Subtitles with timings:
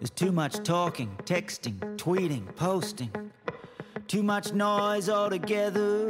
[0.00, 3.10] There's too much talking, texting, tweeting, posting,
[4.08, 6.08] too much noise altogether.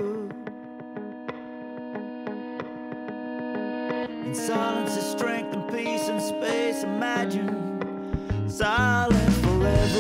[4.24, 6.84] In silence is strength and peace and space.
[6.84, 9.98] Imagine silent forever.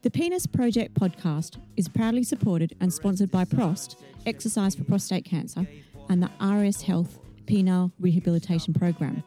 [0.00, 5.66] The Penis Project podcast is proudly supported and sponsored by Prost, Exercise for Prostate Cancer,
[6.08, 9.22] and the RS Health Penile Rehabilitation Program.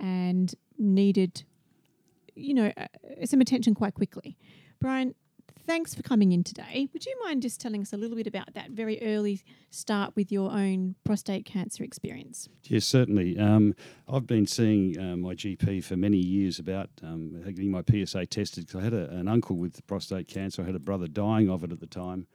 [0.02, 1.44] and needed
[2.36, 2.86] you know, uh,
[3.26, 4.38] some attention quite quickly.
[4.80, 5.16] Brian,
[5.66, 6.88] thanks for coming in today.
[6.94, 10.32] Would you mind just telling us a little bit about that very early start with
[10.32, 12.50] your own prostate cancer experience?
[12.64, 13.38] Yes, certainly.
[13.38, 13.76] Um,
[14.08, 18.68] I've been seeing uh, my GP for many years about um, getting my PSA tested
[18.68, 20.62] because I had a, an uncle with prostate cancer.
[20.62, 22.28] I had a brother dying of it at the time.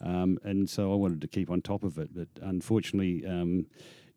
[0.00, 2.10] Um, and so I wanted to keep on top of it.
[2.12, 3.66] But unfortunately, um,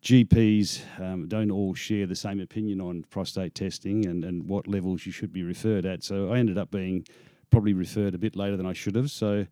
[0.02, 5.04] GPs um, don't all share the same opinion on prostate testing and, and what levels
[5.04, 6.04] you should be referred at.
[6.04, 7.06] So I ended up being
[7.50, 9.10] probably referred a bit later than I should have.
[9.10, 9.46] So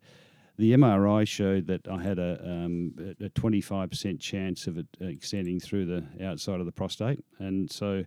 [0.57, 5.85] the MRI showed that I had a, um, a 25% chance of it extending through
[5.85, 7.23] the outside of the prostate.
[7.39, 8.05] And so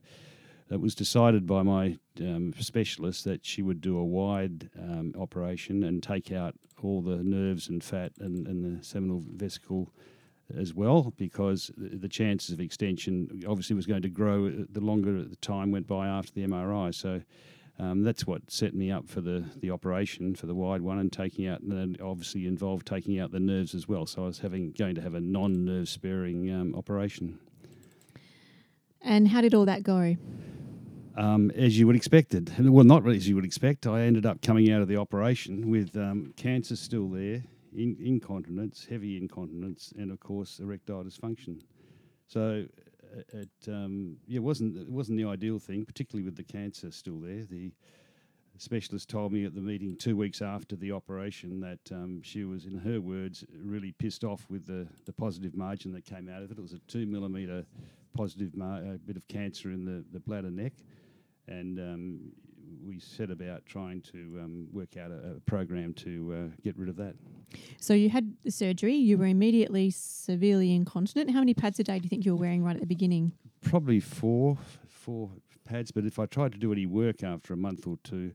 [0.71, 5.85] it was decided by my um, specialist that she would do a wide um, operation
[5.85, 9.91] and take out all the nerves and fat and, and the seminal vesicle
[10.57, 15.23] as well because the chances of extension obviously was going to grow uh, the longer
[15.23, 16.95] the time went by after the MRI.
[16.95, 17.23] So
[17.79, 21.13] um, that's what set me up for the, the operation for the wide one and
[21.13, 24.07] taking out and obviously involved taking out the nerves as well.
[24.07, 27.39] So I was having going to have a non nerve sparing um, operation.
[29.01, 30.17] And how did all that go?
[31.17, 33.87] Um, as you would expected, well, not really as you would expect.
[33.87, 37.43] I ended up coming out of the operation with um, cancer still there,
[37.77, 41.61] in, incontinence, heavy incontinence, and of course erectile dysfunction.
[42.27, 42.67] So
[43.17, 47.19] uh, it um, yeah wasn't it wasn't the ideal thing, particularly with the cancer still
[47.21, 47.45] there.
[47.45, 47.73] The
[48.59, 52.67] specialist told me at the meeting two weeks after the operation that um, she was,
[52.67, 56.51] in her words, really pissed off with the, the positive margin that came out of
[56.51, 56.59] it.
[56.59, 57.65] It was a two millimetre
[58.17, 60.73] positive mar- uh, bit of cancer in the, the bladder neck,
[61.47, 62.21] and um,
[62.85, 66.89] we set about trying to um, work out a, a program to uh, get rid
[66.89, 67.15] of that.
[67.81, 71.31] So you had the surgery, you were immediately severely incontinent.
[71.31, 73.33] How many pads a day do you think you were wearing right at the beginning?
[73.63, 75.31] Probably four, four
[75.65, 75.91] pads.
[75.91, 78.33] But if I tried to do any work after a month or two,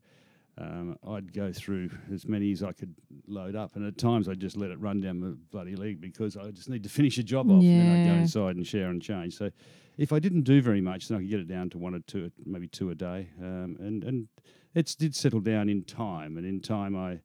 [0.58, 2.94] um, I'd go through as many as I could
[3.28, 6.38] load up, and at times I'd just let it run down my bloody leg because
[6.38, 7.72] I just need to finish a job off, yeah.
[7.72, 9.36] and then I'd go inside and shower and change.
[9.36, 9.50] So,
[9.98, 12.00] if I didn't do very much, then I could get it down to one or
[12.00, 14.28] two, maybe two a day, um, and and
[14.74, 16.38] it did settle down in time.
[16.38, 17.20] And in time, I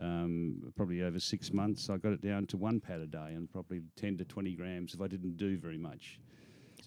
[0.00, 3.50] um, probably over six months, I got it down to one pad a day, and
[3.50, 6.18] probably ten to twenty grams if I didn't do very much.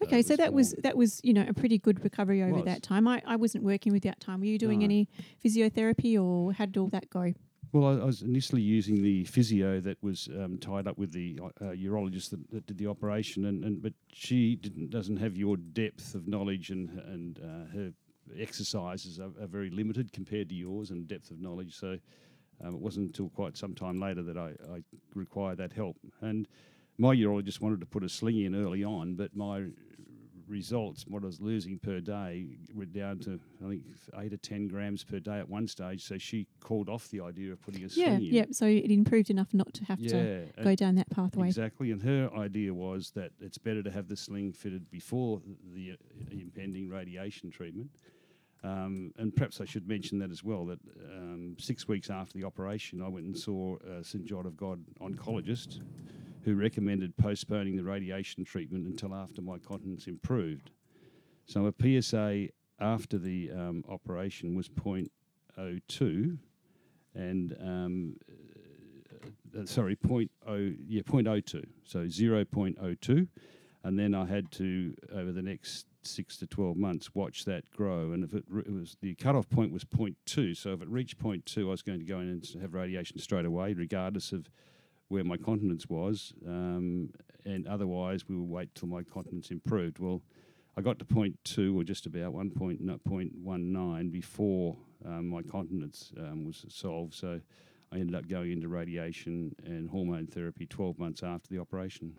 [0.04, 3.08] okay, so that was that was you know a pretty good recovery over that time.
[3.08, 4.40] I, I wasn't working with that time.
[4.40, 4.86] Were you doing No.
[4.86, 5.10] any
[5.44, 7.34] physiotherapy or how did all that go?
[7.72, 11.40] Well, I, I was initially using the physio that was um, tied up with the
[11.62, 16.16] uh, urologist that, that did the operation, and, and but she doesn't have your depth
[16.16, 17.92] of knowledge, and and uh, her
[18.40, 21.76] exercises are, are very limited compared to yours and depth of knowledge.
[21.76, 21.98] So
[22.64, 24.84] um, it wasn't until quite some time later that I, I
[25.14, 25.98] required that help.
[26.22, 26.48] And
[26.98, 29.66] my urologist wanted to put a sling in early on, but my
[30.48, 33.84] results, what I was losing per day, were down to I think
[34.20, 36.04] eight or ten grams per day at one stage.
[36.04, 38.34] So she called off the idea of putting a Yeah, sling in.
[38.34, 38.46] yeah.
[38.52, 41.48] So it improved enough not to have to go down that pathway.
[41.48, 45.42] Exactly, and her idea was that it's better to have the sling fitted before
[45.74, 45.96] the uh,
[46.32, 47.90] impending radiation treatment.
[48.64, 50.66] Um, and perhaps I should mention that as well.
[50.66, 50.80] That
[51.16, 54.84] um, six weeks after the operation, I went and saw a St John of God
[55.00, 55.80] oncologist,
[56.48, 60.72] who recommended postponing the radiation treatment until after my continence improved.
[61.46, 62.48] So a PSA
[62.80, 66.38] after the um, operation was 0.02,
[67.14, 68.16] and um,
[69.60, 71.66] uh, sorry, point oh yeah, point oh two.
[71.84, 73.28] So zero point oh two,
[73.84, 78.14] and then I had to over the next six to twelve months watch that grow.
[78.14, 80.88] And if it, re- it was the cutoff point was point 0.2 so if it
[80.88, 84.32] reached point 0.2 I was going to go in and have radiation straight away, regardless
[84.32, 84.48] of
[85.10, 86.34] where my continence was.
[86.46, 87.10] Um,
[87.46, 90.00] and otherwise, we will wait till my continence improved.
[90.00, 90.22] Well.
[90.80, 94.78] I got to point two, or just about one point no, point one nine before
[95.06, 97.16] um, my continence um, was solved.
[97.16, 97.42] So
[97.92, 102.14] I ended up going into radiation and hormone therapy 12 months after the operation.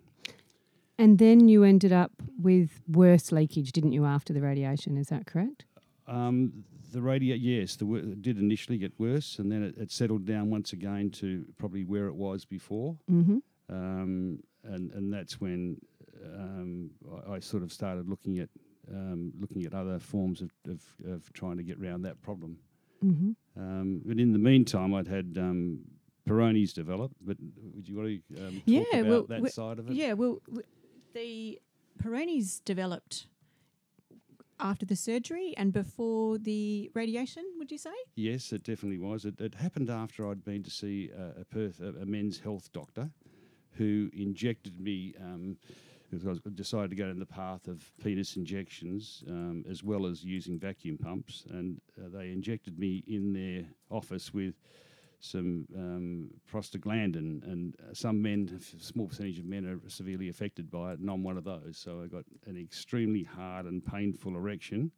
[0.99, 4.97] And then you ended up with worse leakage, didn't you, after the radiation?
[4.97, 5.65] Is that correct?
[6.07, 10.25] Um, the radio, yes, the it did initially get worse, and then it, it settled
[10.25, 12.97] down once again to probably where it was before.
[13.11, 13.39] Mm-hmm.
[13.71, 15.81] Um, and and that's when
[16.25, 16.91] um,
[17.29, 18.49] I, I sort of started looking at
[18.91, 22.59] um, looking at other forms of, of, of trying to get around that problem.
[23.05, 23.61] Mm-hmm.
[23.61, 25.81] Um, but in the meantime, I'd had um,
[26.29, 27.13] Peyronie's develop.
[27.21, 27.37] But
[27.75, 29.95] would you want to um, talk Yeah, about well, that side of it?
[29.95, 30.67] Yeah, well, w-
[31.15, 31.61] the
[32.03, 33.27] Peyronie's developed
[34.61, 37.45] after the surgery and before the radiation.
[37.59, 37.95] Would you say?
[38.15, 39.25] Yes, it definitely was.
[39.25, 42.73] It, it happened after I'd been to see uh, a Perth, a, a men's health
[42.73, 43.11] doctor,
[43.73, 45.15] who injected me.
[45.21, 45.57] Um,
[46.11, 50.25] because I decided to go in the path of penis injections um, as well as
[50.25, 54.55] using vacuum pumps, and uh, they injected me in their office with
[55.21, 60.93] some um, prostaglandin, and some men, a small percentage of men are severely affected by
[60.93, 61.77] it, and I'm one of those.
[61.77, 64.93] So I got an extremely hard and painful erection,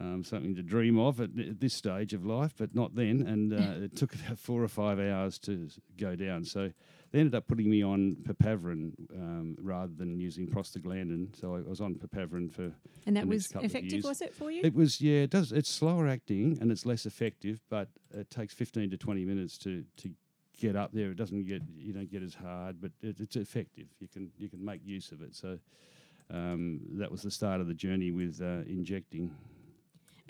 [0.00, 3.22] um, something to dream of at, at this stage of life, but not then.
[3.26, 5.68] And uh, it took about four or five hours to
[5.98, 6.44] go down.
[6.44, 6.70] So
[7.12, 11.38] they ended up putting me on papaverine um, rather than using prostaglandin.
[11.38, 12.72] So I was on papaverine for
[13.06, 14.62] And that was effective, was it for you?
[14.64, 15.52] it was yeah, it does.
[15.52, 19.84] It's slower acting and it's less effective, but it takes fifteen to twenty minutes to
[19.98, 20.10] to
[20.58, 21.10] get up there.
[21.10, 23.86] It doesn't get you don't get as hard, but it, it's effective.
[23.98, 25.34] You can you can make use of it.
[25.34, 25.58] So
[26.32, 29.34] um, that was the start of the journey with uh, injecting.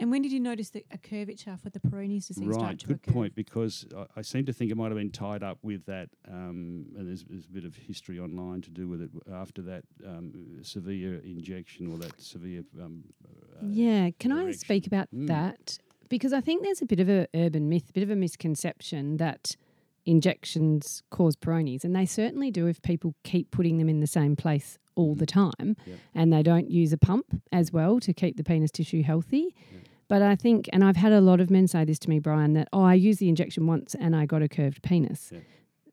[0.00, 2.97] And when did you notice the, a curvature for the Peyronie's disease start Right, good
[2.97, 3.12] occur?
[3.12, 3.35] point.
[3.37, 6.87] Because I, I seem to think it might have been tied up with that, um,
[6.97, 9.11] and there's, there's a bit of history online to do with it.
[9.32, 10.32] After that um,
[10.62, 15.29] severe injection or that severe, um, uh, Yeah, can I speak about Mm.
[15.29, 15.79] that?
[16.08, 19.19] Because I think there's a bit of a urban myth, a bit of a misconception
[19.19, 19.55] that
[20.06, 24.35] injections cause Peyronie's, and they certainly do if people keep putting them in the same
[24.35, 25.99] place all the time, Yep.
[26.14, 29.54] and they don't use a pump as well to keep the penis tissue healthy.
[29.73, 29.83] Yep.
[30.11, 32.52] But I think, and I've had a lot of men say this to me, Brian,
[32.55, 35.31] that oh, I used the injection once and I got a curved penis.
[35.33, 35.43] Yep.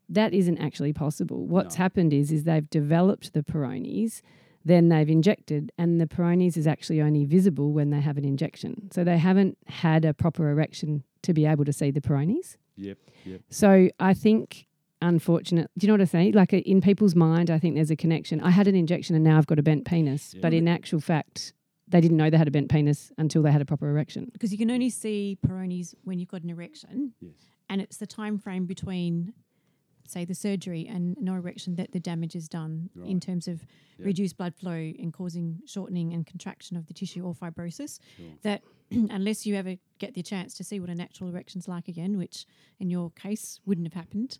[0.09, 1.45] That isn't actually possible.
[1.45, 1.83] What's No.
[1.83, 4.21] happened is, is they've developed the Peyronie's
[4.65, 8.89] then they've injected, and the Peyronie's is actually only visible when they have an injection.
[8.91, 12.57] So they haven't had a proper erection to be able to see the Peyronie's.
[12.75, 13.39] yep, yep.
[13.49, 14.65] So I think,
[15.01, 16.31] unfortunate, do you know what I say?
[16.33, 18.41] Like uh, in people's mind, I think there's a connection.
[18.41, 20.41] I had an injection and now I've got a bent penis, Yeah.
[20.41, 21.53] but in actual fact,
[21.87, 24.29] they didn't know they had a bent penis until they had a proper erection.
[24.33, 27.31] Because you can only see Peyronie's when you've got an erection, Yes.
[27.69, 29.33] and it's the time frame between,
[30.05, 33.65] say, the surgery and no erection that the damage is done in terms of
[33.97, 34.05] Yeah.
[34.05, 37.99] reduced blood flow and causing shortening and contraction of the tissue or fibrosis.
[38.17, 38.25] Sure.
[38.43, 42.17] That unless you ever get the chance to see what a natural erection's like again,
[42.17, 42.45] which
[42.79, 44.39] in your case wouldn't have happened,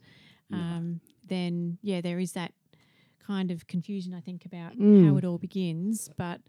[0.49, 0.57] No.
[0.57, 2.53] um, then yeah, there is that
[3.19, 5.17] kind of confusion I think about how Mm.
[5.17, 6.09] it all begins.
[6.17, 6.39] But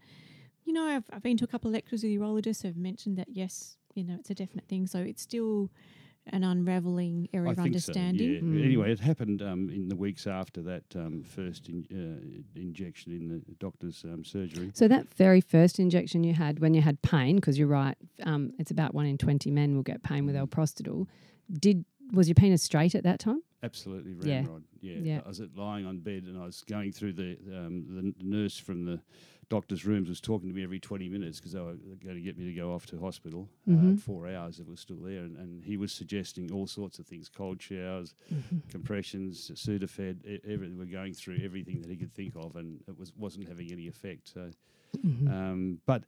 [0.65, 3.17] you know, I've, I've been to a couple of lectures with urologists who have mentioned
[3.17, 4.87] that yes, you know, it's a definite thing.
[4.87, 5.69] So it's still
[6.31, 8.39] an unraveling area I of think understanding.
[8.39, 8.61] So, yeah.
[8.61, 8.65] Mm.
[8.65, 13.27] Anyway, it happened um, in the weeks after that um, first in, uh, injection in
[13.29, 14.69] the doctor's um, surgery.
[14.75, 18.51] So that very first injection you had when you had pain, because you're right, um,
[18.59, 20.47] it's about one in 20 men will get pain with Mm.
[20.47, 21.07] alprostadil.
[21.51, 23.41] Did was your penis straight at that time?
[23.61, 24.37] Absolutely Yeah.
[24.41, 24.63] ramrod.
[24.81, 24.97] Yeah.
[25.01, 25.21] Yeah.
[25.25, 27.85] I was lying on bed and I was going through the um,
[28.17, 29.01] the nurse from the
[29.49, 31.73] doctor's rooms was talking to me every 20 minutes because they were
[32.03, 33.93] going to get me to go off to hospital uh, Mhm.
[33.93, 36.99] at four hours if it was still there and, and he was suggesting all sorts
[36.99, 38.13] of things cold showers
[38.69, 42.97] compressions sudafed e- everything we're going through everything that he could think of and it
[42.97, 44.51] was wasn't having any effect so
[45.27, 46.05] um, but uh,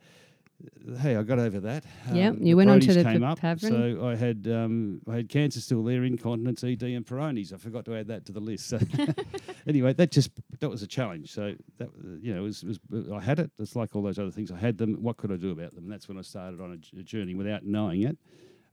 [1.00, 1.84] hey, I got over that.
[2.14, 3.98] Yeah, Um, you went on to the came up, Papaverine.
[4.00, 7.54] so I had um, I had cancer still there, incontinence, ED, and Peyronie's.
[7.54, 8.68] I forgot to add that to the list.
[8.68, 8.80] So
[9.68, 11.32] anyway, that just that was a challenge.
[11.32, 11.90] So that
[12.22, 13.52] you know, it was, it was I had it.
[13.60, 14.52] It's like all those other things.
[14.52, 14.96] I had them.
[15.02, 15.84] What could I do about them?
[15.86, 18.18] And that's when I started on a journey without knowing it,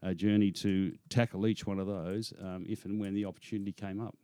[0.02, 4.00] a journey to tackle each one of those um, if and when the opportunity came
[4.00, 4.16] up.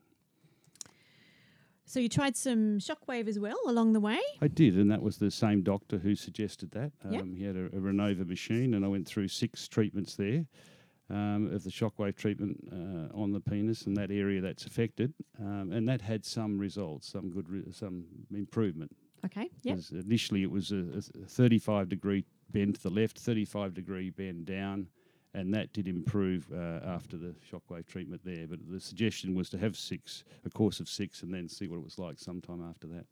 [1.87, 4.19] So you tried some shockwave as well along the way.
[4.41, 6.93] I did, and that was the same doctor who suggested that.
[7.05, 7.25] Um, Yep.
[7.37, 10.47] He had a, a Renova machine, and I went through six treatments there
[11.11, 15.73] um, of the shockwave treatment uh, on the penis and that area that's affected, um,
[15.73, 18.91] and that had some results, some good, re- some improvement.
[19.27, 19.51] Okay.
[19.67, 20.85] 'Cause Initially, it was a,
[21.23, 24.87] a 35 degree bend to the left, 35 degree bend down,
[25.35, 28.47] and that did improve uh, after the shockwave treatment there.
[28.47, 31.77] But the suggestion was to have six, a course of six, and then see what
[31.77, 33.07] it was like sometime after that.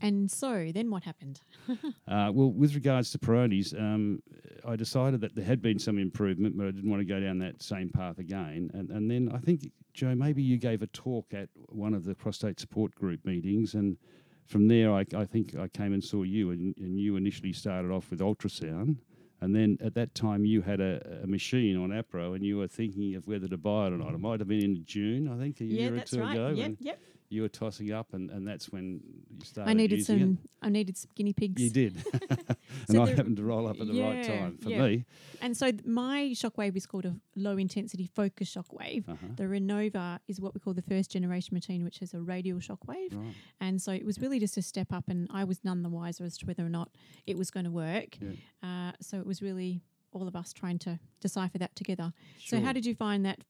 [0.00, 1.40] And so then what happened?
[2.08, 4.22] Uh, well, with regards to Peyronie's, um,
[4.66, 7.38] I decided that there had been some improvement, but I didn't want to go down
[7.40, 8.70] that same path again.
[8.72, 12.14] And, and then I think, Joe, maybe you gave a talk at one of the
[12.14, 13.98] prostate support group meetings, and
[14.46, 17.90] from there, I, I think I came and saw you, and, and you initially started
[17.90, 18.96] off with ultrasound.
[19.40, 22.66] And then at that time, you had a, a machine on APRO, and you were
[22.66, 24.08] thinking of whether to buy it or not.
[24.08, 24.22] It mm-hmm.
[24.22, 26.32] might have been in June, I think, a yeah, year or two right.
[26.32, 26.48] ago.
[26.48, 26.66] Yep.
[26.66, 27.00] and Yep.
[27.30, 29.70] You were tossing up, and, and that's when you started.
[29.70, 30.20] I needed using it.
[30.20, 30.38] some.
[30.62, 31.62] I needed some guinea pigs.
[31.62, 31.96] You did.
[32.30, 32.56] and
[32.90, 34.82] So I happened to roll up at the right time for yeah.
[34.82, 35.04] me.
[35.42, 39.08] And so th- my shockwave is called a low intensity focus shockwave.
[39.08, 39.26] Uh-huh.
[39.36, 43.14] The Renova is what we call the first generation machine, which is a radial shockwave.
[43.14, 43.34] Right.
[43.60, 46.24] And so it was really just a step up, and I was none the wiser
[46.24, 46.90] as to whether or not
[47.26, 48.16] it was going to work.
[48.20, 48.30] Yeah.
[48.62, 49.82] Uh, so it was really
[50.12, 52.12] all of us trying to decipher that together.
[52.46, 53.44] So how did you find that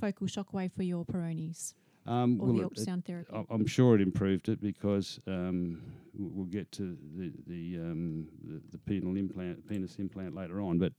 [0.00, 1.74] focal shockwave for your Peyronie's
[2.06, 3.30] um, or well, the it- it- therapy?
[3.32, 5.80] I- I'm sure it improved it because um,
[6.14, 10.78] we'll get to the the, um, the the penile implant, penis implant later on.
[10.78, 10.92] But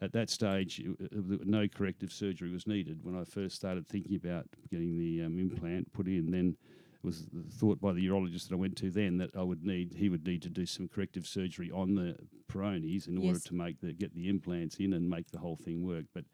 [0.00, 3.02] at that stage, it- it- no corrective surgery was needed.
[3.04, 6.56] When I first started thinking about getting the um, implant put in, then
[7.02, 9.94] it was thought by the urologist that I went to then that I would need
[9.94, 12.16] he would need to do some corrective surgery on the
[12.48, 15.86] Peyronie's in order to make the get the implants in and make the whole thing
[15.86, 16.06] work.
[16.14, 16.24] But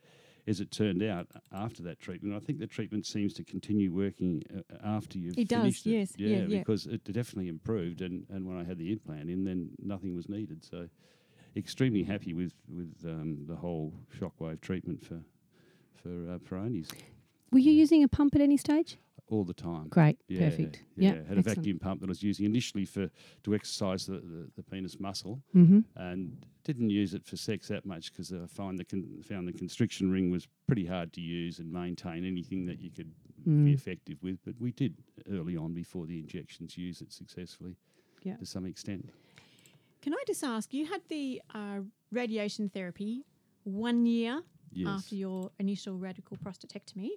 [0.47, 4.43] as it turned out, after that treatment, I think the treatment seems to continue working
[4.57, 5.87] uh, after you've It does, it.
[5.87, 6.59] yes, Yeah, yeah, yeah.
[6.59, 10.29] because it definitely improved, and, and when I had the implant in, then nothing was
[10.29, 10.65] needed.
[10.65, 10.89] So,
[11.55, 15.21] extremely happy with with um, the whole shockwave treatment for
[16.03, 16.39] for uh,
[17.53, 18.99] Were you using a pump at any stage?
[19.33, 19.89] All the time.
[19.89, 20.83] Great, Yeah, perfect.
[20.97, 23.09] Yeah, Yeah, had a vacuum pump that I was using initially for
[23.45, 25.81] to exercise the, the, the penis muscle, Mm-hmm.
[25.97, 29.53] and didn't use it for sex that much because I find the con- found the
[29.53, 33.11] constriction ring was pretty hard to use and maintain anything that you could
[33.49, 33.65] Mm.
[33.65, 34.39] be effective with.
[34.45, 34.95] But we did
[35.29, 37.75] early on before the injections use it successfully
[38.23, 38.37] Yeah.
[38.37, 39.11] to some extent.
[40.01, 40.73] Can I just ask?
[40.73, 41.81] You had the uh,
[42.13, 43.25] radiation therapy
[43.65, 44.43] one year
[44.75, 44.89] Yes.
[44.89, 47.11] after your initial radical prostatectomy.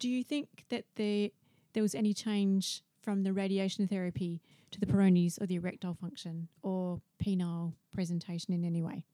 [0.00, 1.30] Do you think that there
[1.72, 6.48] there was any change from the radiation therapy to the Peyronie's or the erectile function
[6.62, 9.04] or penile presentation in any way?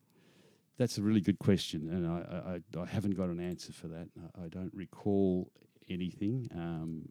[0.77, 4.09] That's a really good question, and I, I, I- haven't got an answer for that.
[4.41, 5.51] I, don't recall
[5.91, 7.09] anything, um,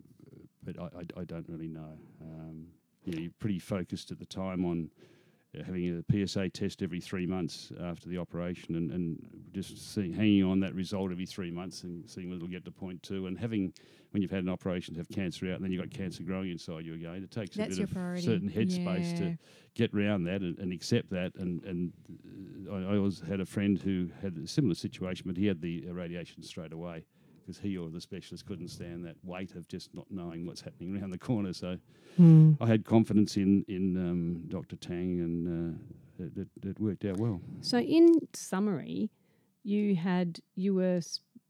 [0.64, 1.98] but I, I, don't really know.
[2.22, 2.68] Um,
[3.04, 4.90] you know, you're pretty focused at the time on
[5.66, 9.20] having a PSA test every three months after the operation, and, and
[9.58, 12.72] just seeing, hanging on that result every three months and seeing whether it'll get to
[12.72, 13.74] point two, and having
[14.12, 16.50] when you've had an operation to have cancer out, and then you've got cancer growing
[16.52, 17.16] inside you again.
[17.24, 18.20] It takes That's a your bit priority.
[18.20, 19.18] of certain headspace Yeah.
[19.32, 19.38] to
[19.74, 21.34] get round that and, and accept that.
[21.36, 21.92] And, and
[22.70, 25.60] uh, I, I always had a friend who had a similar situation, but he had
[25.62, 27.04] the uh, radiation straight away
[27.42, 30.96] because he or the specialist couldn't stand that weight of just not knowing what's happening
[30.98, 31.52] around the corner.
[31.54, 31.78] So
[32.20, 32.58] Mm.
[32.60, 34.76] I had confidence in in um, Dr.
[34.78, 35.78] Tang, and
[36.20, 37.40] uh, it, it, it worked out well.
[37.62, 39.12] So, in summary,
[39.68, 41.02] you had you were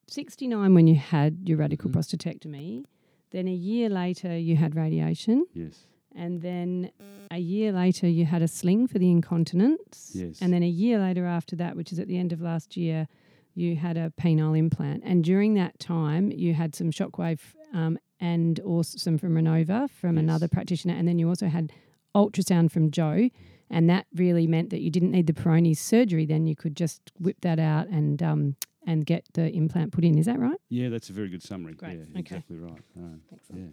[0.08, 1.96] 69 when you had your radical Mhm.
[1.96, 2.84] prostatectomy.
[3.32, 5.86] Then a year later, you had radiation, Yes.
[6.16, 6.92] and then
[7.30, 10.14] a year later, you had a sling for the incontinence.
[10.16, 10.42] Yes.
[10.42, 13.08] And then a year later, after that, which is at the end of last year,
[13.54, 15.04] you had a penile implant.
[15.04, 17.42] And during that time, you had some shockwave
[17.74, 20.24] um, and also some from Renova from Yes.
[20.24, 21.72] another practitioner, and then you also had
[22.16, 23.30] ultrasound from Joe.
[23.70, 26.26] And that really meant that you didn't need the Peyronie's surgery.
[26.26, 28.56] Then you could just whip that out and um,
[28.86, 30.18] and get the implant put in.
[30.18, 30.58] Is that right?
[30.70, 31.74] Yeah, that's a very good summary.
[31.74, 32.20] Great, Yeah, okay.
[32.20, 32.82] exactly right.
[32.98, 33.18] Uh,
[33.54, 33.66] yeah,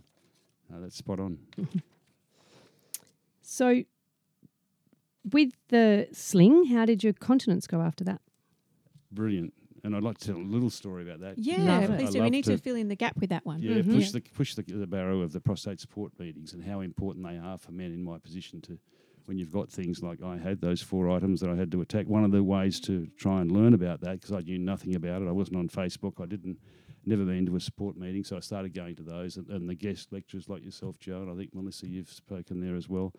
[0.70, 1.38] no, that's spot on.
[3.46, 3.82] So,
[5.30, 8.20] with the sling, how did your continence go after that?
[9.12, 9.52] Brilliant.
[9.84, 11.38] And I'd like to tell a little story about that.
[11.38, 12.22] Yeah, Love please I do.
[12.22, 13.60] We need to, fill in the gap with that one.
[13.60, 13.92] Yeah, Mhm.
[13.92, 14.10] push Yeah.
[14.12, 17.58] the push the, the barrow of the prostate support meetings and how important they are
[17.58, 18.78] for men in my position to
[19.26, 22.06] when you've got things like I had those four items that I had to attack.
[22.06, 25.22] One of the ways to try and learn about that because I knew nothing about
[25.22, 25.28] it.
[25.28, 26.22] I wasn't on Facebook.
[26.22, 26.58] I didn't
[27.06, 29.74] never been to a support meeting, so I started going to those and, and the
[29.74, 33.12] guest lecturers like yourself, Joe, and I think Melissa, you've spoken there as well.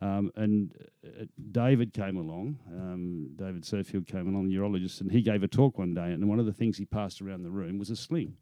[0.00, 5.42] Um, and uh, David came along, um, David Sofield came along, urologist, and he gave
[5.42, 6.12] a talk one day.
[6.12, 8.36] And one of the things he passed around the room was a sling.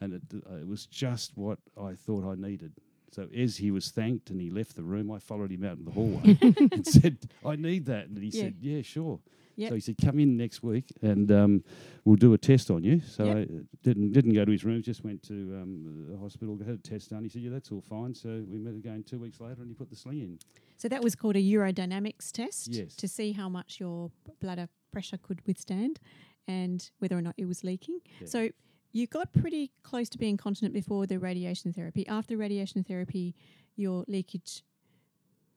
[0.00, 2.72] And it, uh, it was just what I thought I needed.
[3.14, 5.84] So as he was thanked and he left the room, I followed him out in
[5.84, 6.38] the hallway
[6.72, 8.06] and said, I need that.
[8.08, 8.44] And he Yeah.
[8.44, 9.20] said, Yeah, sure.
[9.56, 9.68] Yep.
[9.68, 11.64] So he said, Come in next week and um,
[12.06, 13.00] we'll do a test on you.
[13.00, 13.36] So Yep.
[13.36, 13.46] I uh,
[13.82, 17.10] didn't didn't go to his room, just went to um, the hospital, had a test
[17.10, 17.22] done.
[17.22, 18.14] He said, Yeah, that's all fine.
[18.14, 20.38] So we met again two weeks later and he put the sling in.
[20.78, 22.96] So that was called a urodynamics test Yes.
[22.96, 26.00] to see how much your bladder pressure could withstand
[26.48, 28.00] and whether or not it was leaking.
[28.20, 28.26] Yeah.
[28.26, 28.48] So
[28.92, 32.06] you got pretty close to being continent before the radiation therapy.
[32.06, 33.34] After radiation therapy,
[33.74, 34.62] your leakage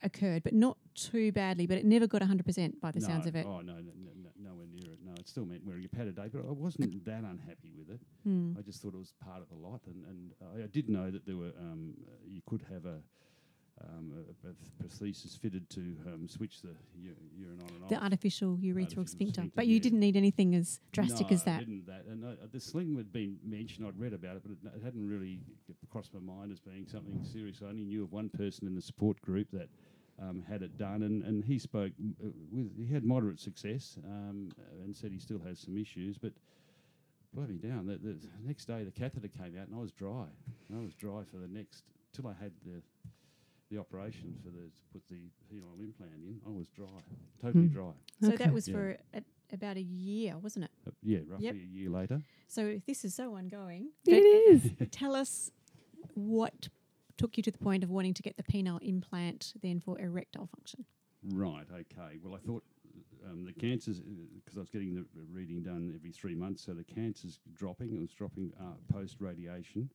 [0.02, 3.36] occurred, but not too badly, but it never got 100% by the no, sounds of
[3.36, 3.46] it.
[3.46, 4.98] Oh, no, no, no, no, nowhere near it.
[5.04, 7.90] No, it still meant wearing a pad a day, but I wasn't that unhappy with
[7.90, 8.00] it.
[8.24, 8.52] Hmm.
[8.58, 11.10] I just thought it was part of the lot, and, and I, I did know
[11.10, 11.94] that there were um,
[12.26, 13.00] you could have a,
[13.82, 14.12] um,
[14.44, 17.88] a, a prosthesis fitted to um, switch the u- urine on and off.
[17.90, 19.40] The artificial urethral Artificial sphincter.
[19.42, 19.82] sphincter, But you yeah.
[19.82, 21.58] didn't need anything as drastic no, as I that.
[21.60, 23.86] didn't that, and uh, the sling had been mentioned.
[23.86, 25.40] I'd read about it, but it, it hadn't really
[25.90, 27.60] crossed my mind as being something serious.
[27.62, 29.68] I only knew of one person in the support group that.
[30.18, 31.92] Um, had it done, and, and he spoke
[32.24, 34.48] uh, with he had moderate success, um,
[34.82, 36.32] and said he still has some issues, but
[37.34, 37.84] blow me down.
[37.86, 40.24] The, the next day, the catheter came out, and I was dry.
[40.74, 42.80] I was dry for the next till I had the
[43.70, 46.40] the operation for the to put the penile implant in.
[46.46, 46.86] I was dry,
[47.40, 47.72] totally Hmm.
[47.72, 47.92] dry.
[48.20, 48.36] So Okay.
[48.44, 48.74] that was Yeah.
[48.74, 50.70] for a, about a year, wasn't it?
[50.86, 51.54] Uh, yeah, roughly Yep.
[51.54, 52.22] a year later.
[52.46, 53.90] So this is so ongoing.
[54.06, 54.72] It is.
[54.90, 55.50] Tell us
[56.14, 56.68] what
[57.16, 60.46] took you to the point of wanting to get the penile implant then for erectile
[60.46, 60.84] function.
[61.24, 61.66] Right.
[61.72, 62.18] Okay.
[62.22, 62.62] Well, I thought
[63.28, 66.84] um, the cancers because I was getting the reading done every three months, so the
[66.84, 67.94] cancers dropping.
[67.96, 69.90] It was dropping uh, post radiation.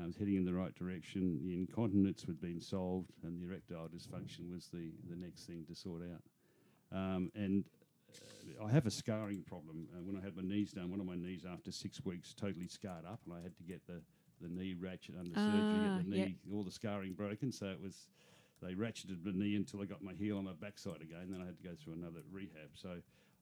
[0.00, 1.40] I was heading in the right direction.
[1.44, 5.74] The incontinence had been solved, and the erectile dysfunction was the, the next thing to
[5.74, 6.96] sort out.
[6.96, 7.64] Um, and
[8.60, 9.86] uh, I have a scarring problem.
[9.94, 12.66] Uh, when I had my knees done, one of my knees after six weeks totally
[12.66, 14.00] scarred up, and I had to get the,
[14.40, 16.26] the knee ratchet under surgery, Ah, get the yep.
[16.28, 17.52] knee, all the scarring broken.
[17.52, 18.08] So it was
[18.62, 21.28] they ratcheted the knee until I got my heel on my backside again.
[21.30, 22.70] Then I had to go through another rehab.
[22.74, 22.96] So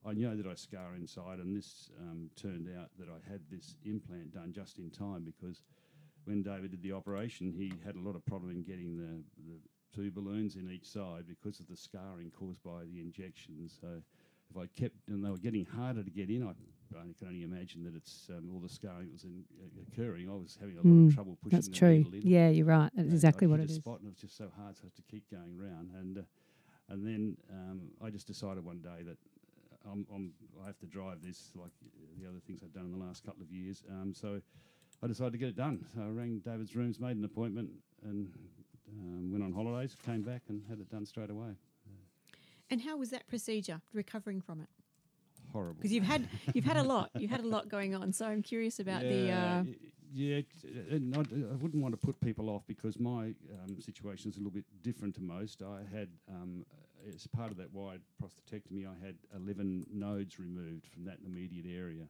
[0.04, 3.76] I know that I scar inside, and this um, turned out that I had this
[3.84, 5.62] implant done just in time because
[6.24, 9.58] when David did the operation, he had a lot of problem in getting the, the
[9.94, 13.76] two balloons in each side because of the scarring caused by the injections.
[13.80, 13.88] So
[14.50, 16.50] if I kept, and they were getting harder to get in, I,
[16.98, 20.28] I can only imagine that it's um, all the scarring that was in, uh, occurring.
[20.28, 21.98] I was having a lot Mm, of trouble pushing That's the true.
[21.98, 22.20] needle in.
[22.22, 22.90] Yeah, you're right.
[22.94, 23.76] That's And exactly what it a is.
[23.76, 25.90] Spot and it was just so hard, so I had to keep going round.
[25.98, 26.22] And uh,
[26.88, 29.16] and then um, I just decided one day that
[29.86, 30.32] uh, I'm, I'm
[30.62, 31.70] I have to drive this like
[32.20, 33.82] the other things I've done in the last couple of years.
[33.90, 34.40] Um, so
[35.02, 35.84] I decided to get it done.
[35.94, 37.70] So I rang David's rooms, made an appointment,
[38.04, 38.28] and
[38.88, 39.96] um, went on holidays.
[40.06, 41.50] Came back and had it done straight away.
[42.70, 44.68] And how was that procedure, recovering from it?
[45.52, 45.74] Horrible.
[45.74, 48.12] Because you've had you've had a lot, you've had a lot going on.
[48.12, 49.30] So I'm curious about the.
[49.30, 49.64] Uh,
[50.14, 50.40] yeah,
[50.90, 53.34] and I'd- I wouldn't want to put people off because my
[53.64, 55.62] um, situation is a little bit different to most.
[55.62, 56.64] I had, um,
[57.14, 62.04] as part of that wide prostatectomy, I had 11 nodes removed from that immediate area.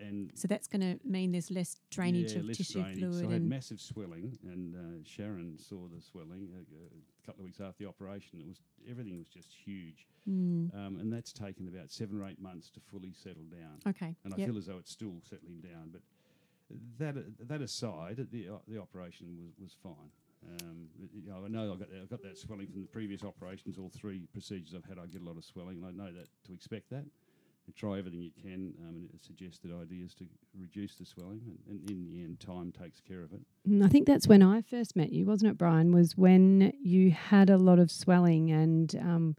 [0.00, 2.98] And so that's going to mean there's less drainage yeah, of less tissue drainage.
[2.98, 7.26] fluid So I had and massive swelling, and uh, Sharon saw the swelling uh, a
[7.26, 8.40] couple of weeks after the operation.
[8.40, 12.40] It was everything was just huge, Mm, um, and that's taken about seven or eight
[12.40, 14.14] months to fully settle down okay.
[14.22, 14.48] and I yep.
[14.48, 15.90] feel as though it's still settling down.
[15.92, 16.02] But
[16.98, 20.10] that that aside, the uh, the operation was was fine.
[20.62, 23.78] Um, you know, I know I got I got that swelling from the previous operations.
[23.78, 26.28] All three procedures I've had, I get a lot of swelling, and I know that
[26.46, 27.04] to expect that.
[27.70, 30.24] And try everything you can, um, and it suggested ideas to
[30.58, 33.40] reduce the swelling, and, and in the end, time takes care of it.
[33.68, 35.92] Mm, I think that's when I first met you, wasn't it, Brian?
[35.92, 39.36] Was when you had a lot of swelling, and um,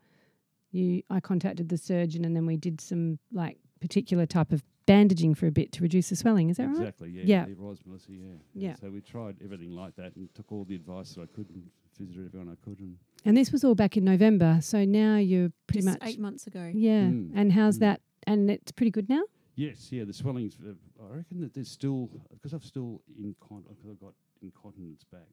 [0.71, 5.35] you I contacted the surgeon, and then we did some like particular type of bandaging
[5.35, 6.49] for a bit to reduce the swelling.
[6.49, 6.77] Is that right?
[6.77, 7.45] exactly, yeah, Yeah.
[7.47, 8.33] it was Melissa, yeah.
[8.53, 8.75] Yeah.
[8.75, 11.63] So we tried everything like that, and took all the advice that I could, and
[11.99, 15.51] visited everyone I could, and And this was all back in November, so now you're
[15.67, 16.71] pretty Just much eight months ago.
[16.73, 17.01] yeah.
[17.03, 17.81] Mm, And how's mm.
[17.81, 18.01] that?
[18.27, 19.23] And it's pretty good now.
[19.55, 20.57] Yes, yeah, the swelling's.
[20.65, 25.27] Uh, I reckon that there's still because I've still incont because I've got incontinence back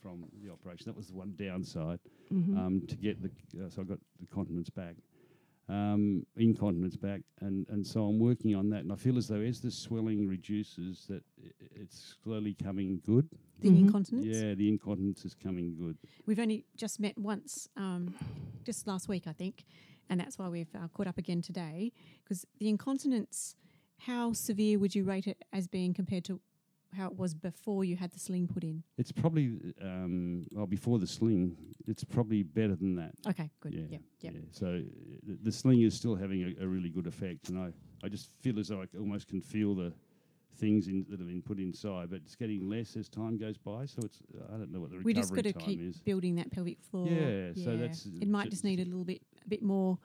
[0.00, 0.84] from the operation.
[0.86, 1.98] That was the one downside.
[2.30, 2.56] Mhm.
[2.58, 3.30] Um, to get the
[3.64, 4.96] uh, so I got the continence back,
[5.68, 8.80] um, incontinence back, and and so I'm working on that.
[8.80, 13.28] And I feel as though as the swelling reduces, that i- it's slowly coming good.
[13.60, 13.78] The Mhm.
[13.78, 14.26] incontinence.
[14.26, 15.96] Yeah, the incontinence is coming good.
[16.26, 18.14] We've only just met once, um,
[18.64, 19.64] just last week, I think,
[20.08, 21.92] and that's why we've uh, caught up again today.
[22.22, 23.56] Because the incontinence,
[23.98, 26.40] how severe would you rate it as being compared to
[26.96, 28.82] how it was before you had the sling put in?
[28.98, 31.56] It's probably um, well before the sling.
[31.86, 33.12] It's probably better than that.
[33.28, 33.74] Okay, good.
[33.74, 34.02] Yeah, yep.
[34.20, 34.30] yeah.
[34.52, 34.82] So
[35.26, 37.72] the, the sling is still having a, a really good effect, and I,
[38.04, 39.92] I just feel as though I almost can feel the
[40.56, 43.86] things in, that have been put inside, but it's getting less as time goes by.
[43.86, 44.20] So it's
[44.52, 45.30] I don't know what the recovery time is.
[45.32, 45.98] We just got to keep is.
[45.98, 47.08] building that pelvic floor.
[47.08, 49.98] Yeah, so that's, it might just need a little bit, a bit more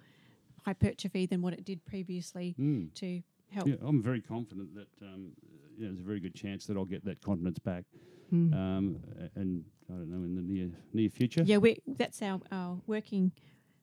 [0.66, 2.94] hypertrophy than what it did previously Mm.
[2.96, 3.22] to
[3.52, 3.68] help.
[3.68, 5.32] Yeah, I'm very confident that um,
[5.78, 7.86] you know, there's a very good chance that I'll get that confidence back,
[8.34, 8.54] Mm.
[8.54, 9.00] um,
[9.36, 11.42] and I don't know in the near near future.
[11.44, 13.32] Yeah, we that's our, our working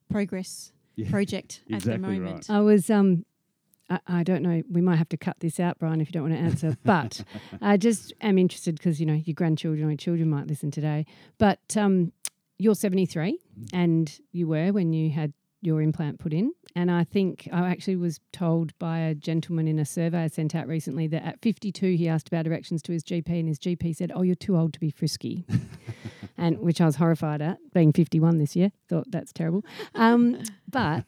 [0.08, 2.20] progress Yeah, project at the exactly right.
[2.20, 2.50] moment.
[2.50, 3.24] I was um
[3.90, 4.62] I, I don't know.
[4.70, 6.76] We might have to cut this out, Brian, if you don't want to answer.
[6.84, 7.24] But
[7.60, 11.06] I just am interested because you know your grandchildren or your children might listen today.
[11.38, 12.12] But um,
[12.58, 13.38] you're 73,
[13.72, 15.32] and you were when you had
[15.66, 16.52] your implant put in.
[16.74, 20.54] And I think I actually was told by a gentleman in a survey I sent
[20.54, 23.96] out recently that at 52 he asked about erections to his GP, and his GP
[23.96, 25.44] said, "Oh, you're too old to be frisky,"
[26.38, 28.70] and which I was horrified at, being 51 this year.
[28.88, 29.64] Thought that's terrible.
[29.94, 31.04] Um, but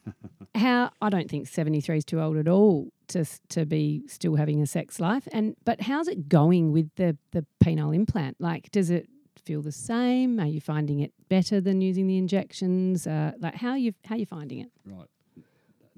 [0.55, 4.61] how I don't think 73 is too old at all to to be still having
[4.61, 5.29] a sex life.
[5.33, 8.37] And but how's it going with the the penile implant?
[8.41, 10.39] Like, does it feel the same?
[10.41, 13.07] Are you finding it better than using the injections?
[13.07, 14.71] Uh, like, how you how you finding it?
[14.85, 15.09] Right.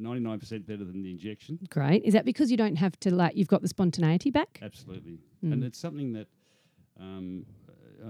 [0.00, 1.58] 99% better than the injection.
[1.68, 2.02] Great.
[2.04, 4.58] Is that because you don't have to like you've got the spontaneity back?
[4.62, 5.18] Absolutely.
[5.44, 5.52] Mm.
[5.52, 6.26] And it's something that
[6.98, 7.44] um,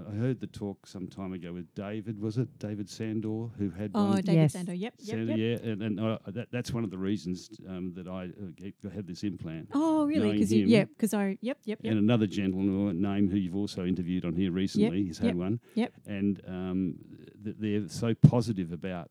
[0.09, 2.49] I heard the talk some time ago with David, was it?
[2.59, 4.17] David Sandor, who had Oh, one.
[4.23, 4.53] David Yes.
[4.53, 4.75] Sandor.
[4.75, 5.61] Yep, yep, Sandor, yep.
[5.65, 9.07] yeah, and, and uh, that, that's one of the reasons um, that I uh, had
[9.07, 9.69] this implant.
[9.73, 10.33] Oh, really?
[10.33, 10.69] Because him.
[10.69, 11.91] yeah, because I yep, yep, yep.
[11.91, 15.19] And another gentleman, who I won't name, who you've also interviewed on here recently, he's
[15.19, 15.61] had yep, one.
[15.75, 15.93] yep.
[16.07, 16.95] And um,
[17.43, 19.11] th- they're so positive about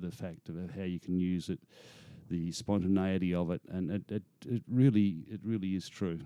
[0.00, 1.58] the fact of how you can use it,
[2.28, 6.18] the spontaneity of it, and it, it, it really it really is true.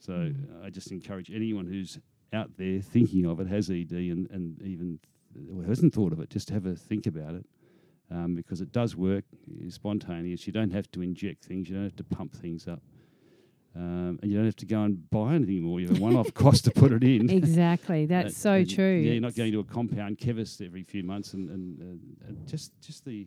[0.00, 0.64] So Mm.
[0.64, 1.98] I just encourage anyone who's
[2.36, 4.98] out there thinking of it, has ED, and, and even
[5.66, 7.46] hasn't thought of it, just have a think about it.
[8.08, 9.24] Um, because it does work,
[9.60, 10.46] it's spontaneous.
[10.46, 12.80] You don't have to inject things, you don't have to pump things up.
[13.74, 15.80] Um, and you don't have to go and buy anything more.
[15.80, 17.28] You have a one-off cost to put it in.
[17.28, 18.06] Exactly.
[18.14, 18.94] That's so and, true.
[18.94, 22.48] Yeah, you're not going to a compound chemist every few months, and, and, and, and
[22.48, 23.26] just just the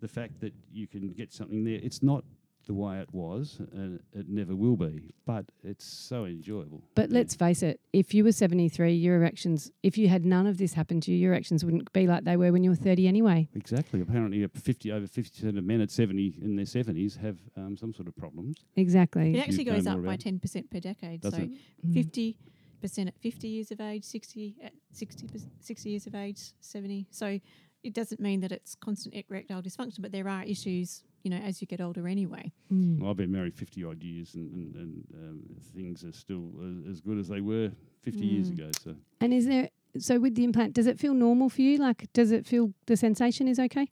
[0.00, 1.80] the fact that you can get something there.
[1.82, 2.22] It's not
[2.68, 5.10] the way it was, and it never will be.
[5.24, 6.84] But it's so enjoyable.
[6.94, 7.14] But Yeah.
[7.16, 10.74] let's face it, if you were 73, your erections, if you had none of this
[10.74, 13.48] happen to you, your erections wouldn't be like they were when you were 30 anyway.
[13.54, 14.00] exactly.
[14.02, 17.76] Apparently, uh, fifty over fifty percent of men at seventy in their seventies have um,
[17.76, 18.64] some sort of problems.
[18.76, 19.34] Exactly.
[19.34, 21.22] It actually know goes up by ten percent per decade.
[21.22, 21.50] Does so it?
[21.86, 21.94] Mm.
[21.94, 22.36] fifty
[22.82, 25.26] percent at fifty years of age, sixty at 60,
[25.60, 27.06] 60 years of age, seventy.
[27.10, 27.40] So
[27.82, 31.60] it doesn't mean that it's constant erectile dysfunction, but there are issues, you know, as
[31.60, 32.52] you get older anyway.
[32.72, 33.00] Mm.
[33.00, 35.40] Well, I've been married fifty odd years, and, and, and um,
[35.74, 36.50] things are still
[36.90, 37.70] as good as they were
[38.02, 38.54] fifty years Mm.
[38.58, 38.70] ago.
[38.84, 41.78] So And is there, so with the implant, does it feel normal for you?
[41.78, 43.88] Like, does it feel the sensation is okay?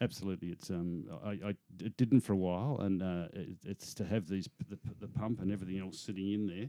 [0.00, 4.04] Absolutely, it's um, I, I it didn't for a while, and uh, it, it's to
[4.04, 6.68] have these p- the, p- the pump and everything else sitting in there.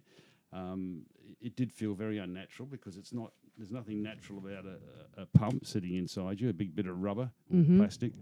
[0.57, 1.01] Um,
[1.41, 3.33] it did feel very unnatural because it's not.
[3.57, 4.77] There's nothing natural about a,
[5.19, 7.77] a a pump sitting inside you, a big bit of rubber or Mhm.
[7.77, 8.13] plastic,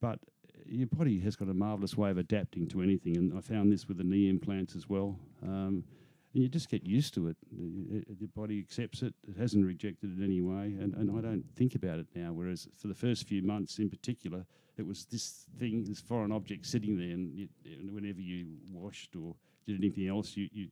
[0.00, 0.18] but
[0.66, 3.88] your body has got a marvelous way of adapting to anything, and I found this
[3.88, 5.18] with the knee implants as well.
[5.42, 5.84] Um,
[6.32, 7.36] and you just get used to it.
[7.50, 9.14] Y- Your body accepts it.
[9.28, 12.32] It hasn't rejected it anyway, and, and I don't think about it now.
[12.32, 14.44] Whereas for the first few months, in particular,
[14.78, 19.16] it was this thing, this foreign object sitting there, and, you, and whenever you washed
[19.16, 19.34] or
[19.66, 20.68] did anything else, you, you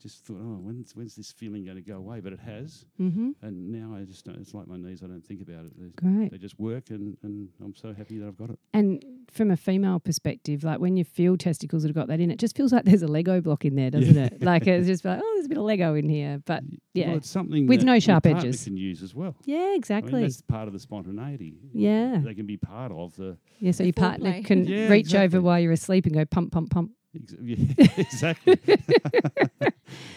[0.00, 2.20] just thought, oh, when's when's this feeling going to go away?
[2.20, 3.30] But it has, Mm-hmm.
[3.42, 4.36] and now I just don't.
[4.38, 5.02] It's like my knees.
[5.02, 5.72] I don't think about it.
[5.78, 6.30] They, Great.
[6.32, 8.58] they just work, and, and I'm so happy that I've got it.
[8.74, 12.30] And from a female perspective, like when you feel testicles that have got that in,
[12.30, 14.24] it just feels like there's a Lego block in there, doesn't Yeah.
[14.26, 14.42] it?
[14.42, 16.42] Like it's just like, oh, there's a bit of Lego in here.
[16.46, 16.62] But
[16.94, 17.08] yeah.
[17.08, 18.64] well, it's something With that no sharp partner edges.
[18.64, 19.36] can use as well.
[19.44, 20.22] yeah, I mean, exactly.
[20.22, 21.54] that's part of the spontaneity.
[21.72, 22.20] Yeah.
[22.24, 23.36] they can be part of the.
[23.58, 24.44] yeah, so the your partner foreplay.
[24.44, 25.24] can Yeah, reach exactly.
[25.38, 26.90] over while you're asleep and go pump, pump, pump.
[27.98, 28.58] Exactly.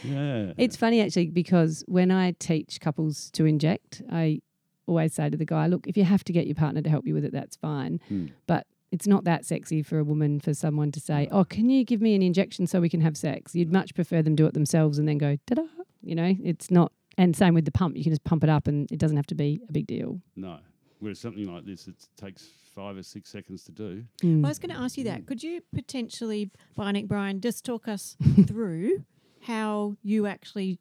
[0.04, 0.54] yeah.
[0.58, 4.42] It's funny actually because when I teach couples to inject, I
[4.86, 7.08] always say to the guy, look, if you have to get your partner to help
[7.08, 8.00] you with it, that's fine.
[8.10, 8.28] Hmm.
[8.48, 11.84] But it's not that sexy for a woman for someone to say, "Oh, can you
[11.84, 14.54] give me an injection so we can have sex?" You'd much prefer them do it
[14.54, 15.64] themselves and then go, "Da da."
[16.04, 16.92] You know, it's not.
[17.18, 17.98] And same with the pump.
[17.98, 20.22] You can just pump it up, and it doesn't have to be a big deal.
[20.36, 20.60] No.
[21.04, 24.06] Whereas something like this, it takes five or six seconds to do.
[24.22, 24.38] Mm.
[24.38, 25.26] Well, I was going to ask you that.
[25.26, 28.16] Could you potentially, Bionic Brian, just talk us
[28.48, 29.04] through
[29.42, 30.80] how you actually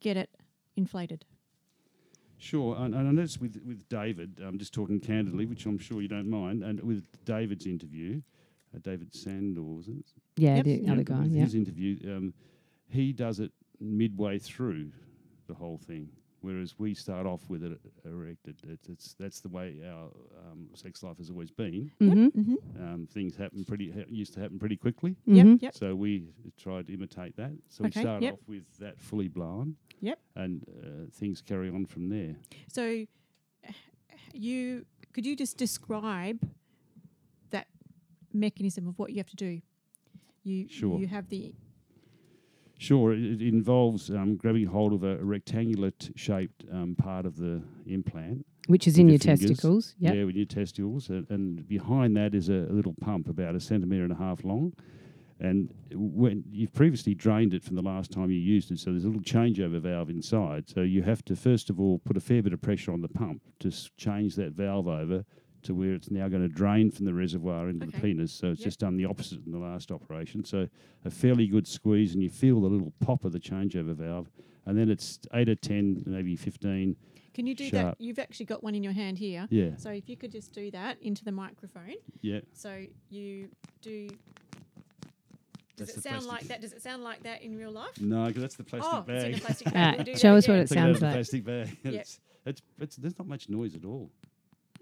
[0.00, 0.28] get it
[0.76, 1.24] inflated?
[2.36, 6.02] Sure, and, and I noticed with with David, I'm just talking candidly, which I'm sure
[6.02, 8.20] you don't mind, and with David's interview,
[8.74, 10.04] uh, David Sandor, was it?
[10.36, 10.64] yeah, Yep.
[10.64, 11.20] the Yeah, other guy.
[11.20, 11.42] with Yeah.
[11.44, 12.34] His interview, um,
[12.88, 14.90] he does it midway through
[15.48, 16.10] the whole thing,
[16.42, 18.56] whereas we start off with it erected.
[18.68, 20.08] It's, it's that's the way our
[20.50, 21.90] um, sex life has always been.
[22.00, 22.26] Mm-hmm.
[22.40, 22.82] Mm-hmm.
[22.82, 25.36] Um, things happen pretty ha- used to happen pretty quickly, Mhm.
[25.36, 25.62] Yep.
[25.62, 25.74] Yep.
[25.74, 27.52] so we tried to imitate that.
[27.68, 28.34] So Okay, we start yep.
[28.34, 29.76] off with that fully blown.
[30.00, 30.18] Yep.
[30.36, 32.34] And uh, things carry on from there.
[32.72, 33.04] So,
[34.32, 36.38] you could you just describe
[37.50, 37.66] that
[38.32, 39.60] mechanism of what you have to do?
[40.44, 40.98] You Sure.
[40.98, 41.52] you have the
[42.80, 47.62] Sure, it, involves um, grabbing hold of a, rectangular t- shaped um, part of the
[47.86, 48.46] implant.
[48.68, 49.94] Which is in your your testicles.
[49.98, 50.14] Yep.
[50.14, 53.60] Yeah, with your testicles, and, and behind that is a, a little pump about a
[53.60, 54.72] centimetre and a half long.
[55.40, 59.04] And when you've previously drained it from the last time you used it, so there's
[59.04, 60.70] a little changeover valve inside.
[60.70, 63.08] So you have to first of all put a fair bit of pressure on the
[63.08, 65.26] pump to s- change that valve over
[65.62, 68.12] to where it's now going to drain from the reservoir into the Okay.
[68.12, 68.32] penis.
[68.32, 68.64] So it's Yep.
[68.66, 70.44] just done the opposite in the last operation.
[70.44, 70.68] So
[71.04, 74.30] a fairly good squeeze, and you feel the little pop of the changeover valve,
[74.66, 76.96] and then it's eight or ten, maybe fifteen.
[77.32, 77.98] Can you do Sharp.
[77.98, 78.04] that?
[78.04, 79.46] You've actually got one in your hand here.
[79.50, 81.94] Yeah, So if you could just do that into the microphone.
[82.22, 82.40] yeah.
[82.52, 83.48] So you
[83.82, 84.08] do.
[85.76, 86.60] Does That's it sound plastic- like that?
[86.60, 87.98] Does it sound like that in real life?
[88.00, 89.40] No, because that's the plastic oh, it's in bag.
[89.40, 90.06] a plastic Ah, bag.
[90.08, 90.60] We'll show that us what again.
[90.64, 91.14] it Take it out sounds of the like.
[91.14, 91.78] plastic bag.
[91.84, 91.94] Yep.
[91.94, 94.10] It's, it's, it's, there's not much noise at all,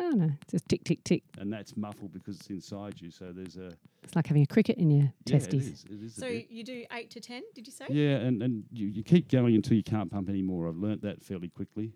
[0.01, 1.23] Oh no, it's just tick tick tick.
[1.39, 3.11] and that's muffled because it's inside you.
[3.11, 3.73] So there's a
[4.05, 5.55] It's like having a cricket in your yeah, testes.
[5.69, 5.85] it is.
[5.91, 7.43] It is So you do eight to ten.
[7.55, 7.87] Did you say?
[7.91, 10.69] Yeah, and, and you, you keep going until you can't pump anymore.
[10.69, 11.93] I've learnt that fairly quickly.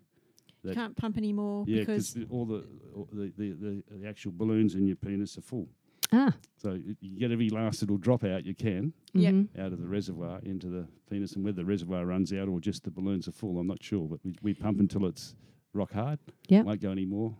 [0.63, 4.31] that- Can't pump anymore Yeah, because because all the, all the, the, the the actual
[4.35, 5.67] balloons in your penis are full.
[6.11, 6.33] Ah.
[6.57, 9.33] So you get every last little drop out you can Yep.
[9.33, 9.47] mhm.
[9.59, 12.83] out of the reservoir into the penis, and whether the reservoir runs out or just
[12.83, 14.07] the balloons are full, I'm not sure.
[14.07, 15.35] But we, we pump until it's
[15.73, 16.19] rock hard.
[16.49, 16.65] Yep.
[16.65, 17.35] Won't go anymore.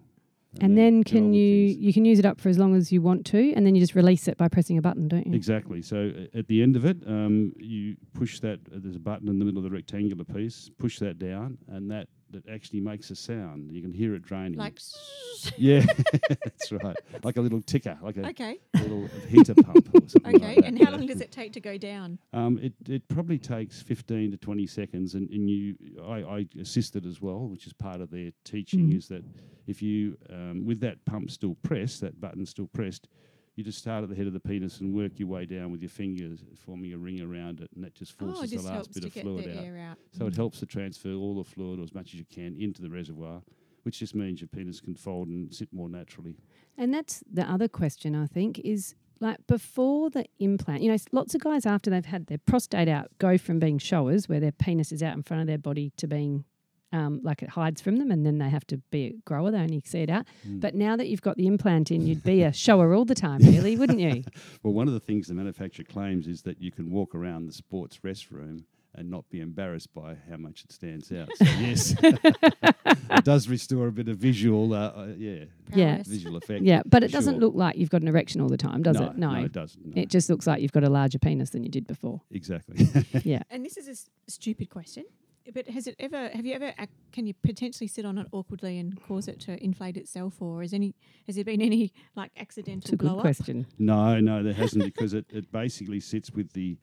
[0.61, 1.79] And then get on can you things.
[1.81, 3.81] you can use it up for as long as you want to, and then you
[3.81, 5.33] just release it by pressing a button, don't you?
[5.33, 5.81] Exactly.
[5.81, 8.59] So at the end of it, um, you push that.
[8.73, 10.69] Uh, there's a button in the middle of the rectangular piece.
[10.77, 13.71] Push that down, and that that actually makes a sound.
[13.71, 14.57] You can hear it draining.
[14.59, 14.79] like.
[15.57, 15.85] yeah,
[16.29, 16.95] that's right.
[17.23, 18.57] Like a little ticker, like a Okay.
[18.81, 20.45] little heater pump or something Okay.
[20.47, 20.65] like that.
[20.65, 22.17] and how long does it take to go down?
[22.31, 25.75] Um, it, it probably takes 15 to 20 seconds, and, and you,
[26.07, 28.97] I, I assisted as well, which is part of their teaching, Mm.
[28.97, 29.23] is that
[29.67, 33.07] if you, um, with that pump still pressed, that button still pressed,
[33.55, 35.81] you just start at the head of the penis and work your way down with
[35.81, 38.93] your fingers, forming a ring around it, and that just Oh, forces just the last
[38.93, 39.63] bit to of get fluid the out.
[39.63, 39.97] air out.
[40.11, 42.81] So it helps to transfer all the fluid, or as much as you can, into
[42.81, 43.43] the reservoir,
[43.83, 46.35] which just means your penis can fold and sit more naturally.
[46.77, 50.81] And that's the other question I think is like before the implant.
[50.81, 54.27] You know, lots of guys after they've had their prostate out go from being showers,
[54.27, 56.45] where their penis is out in front of their body, to being
[56.93, 59.51] um, like it hides from them, and then they have to be a grower.
[59.51, 60.25] They only see it out.
[60.47, 60.61] Mm.
[60.61, 63.41] But now that you've got the implant in, you'd be a shower all the time,
[63.41, 64.23] really, wouldn't you?
[64.63, 67.51] Well, one of the things the manufacturer claims is that you can walk around the
[67.53, 68.63] sports restroom
[68.95, 71.27] and not be embarrassed by how much it stands out.
[71.35, 76.03] So yes, it does restore a bit of visual, uh, uh, yeah, Yeah.
[76.05, 76.63] Visual effect.
[76.63, 78.99] Yeah, but it for doesn't look like you've got an erection all the time, does
[78.99, 79.17] no, it?
[79.17, 79.33] No.
[79.43, 79.95] it doesn't.
[79.95, 80.01] No.
[80.01, 82.21] It just looks like you've got a larger penis than you did before.
[82.31, 82.87] exactly.
[83.23, 83.41] Yeah.
[83.49, 85.05] And this is a s- stupid question,
[85.53, 86.29] but has it ever?
[86.29, 86.73] Have you ever?
[87.11, 90.73] Can you potentially sit on it awkwardly and cause it to inflate itself, or is
[90.73, 90.95] any?
[91.27, 93.21] Has there been any like accidental It's a blow good up?
[93.21, 93.67] question.
[93.79, 96.77] no, no, there hasn't because it, it basically sits with the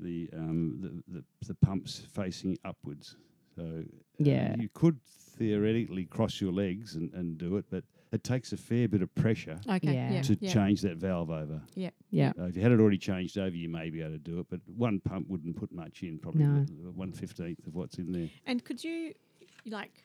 [0.00, 3.16] the um, the, the, the pumps facing upwards.
[3.56, 3.82] So uh,
[4.18, 4.56] Yeah.
[4.58, 4.98] you could
[5.38, 9.14] theoretically cross your legs and, and do it, but it takes a fair bit of
[9.14, 9.92] pressure Okay.
[9.94, 10.12] Yeah.
[10.12, 10.22] Yeah.
[10.22, 10.52] to yeah.
[10.52, 11.60] change that valve over.
[11.74, 11.90] Yeah.
[12.38, 14.46] Uh, if you had it already changed over, you may be able to do it,
[14.48, 16.64] but one pump wouldn't put much in, probably No.
[16.64, 18.30] the- the one fifteenth of what's in there.
[18.46, 19.14] And could you,
[19.66, 20.02] like,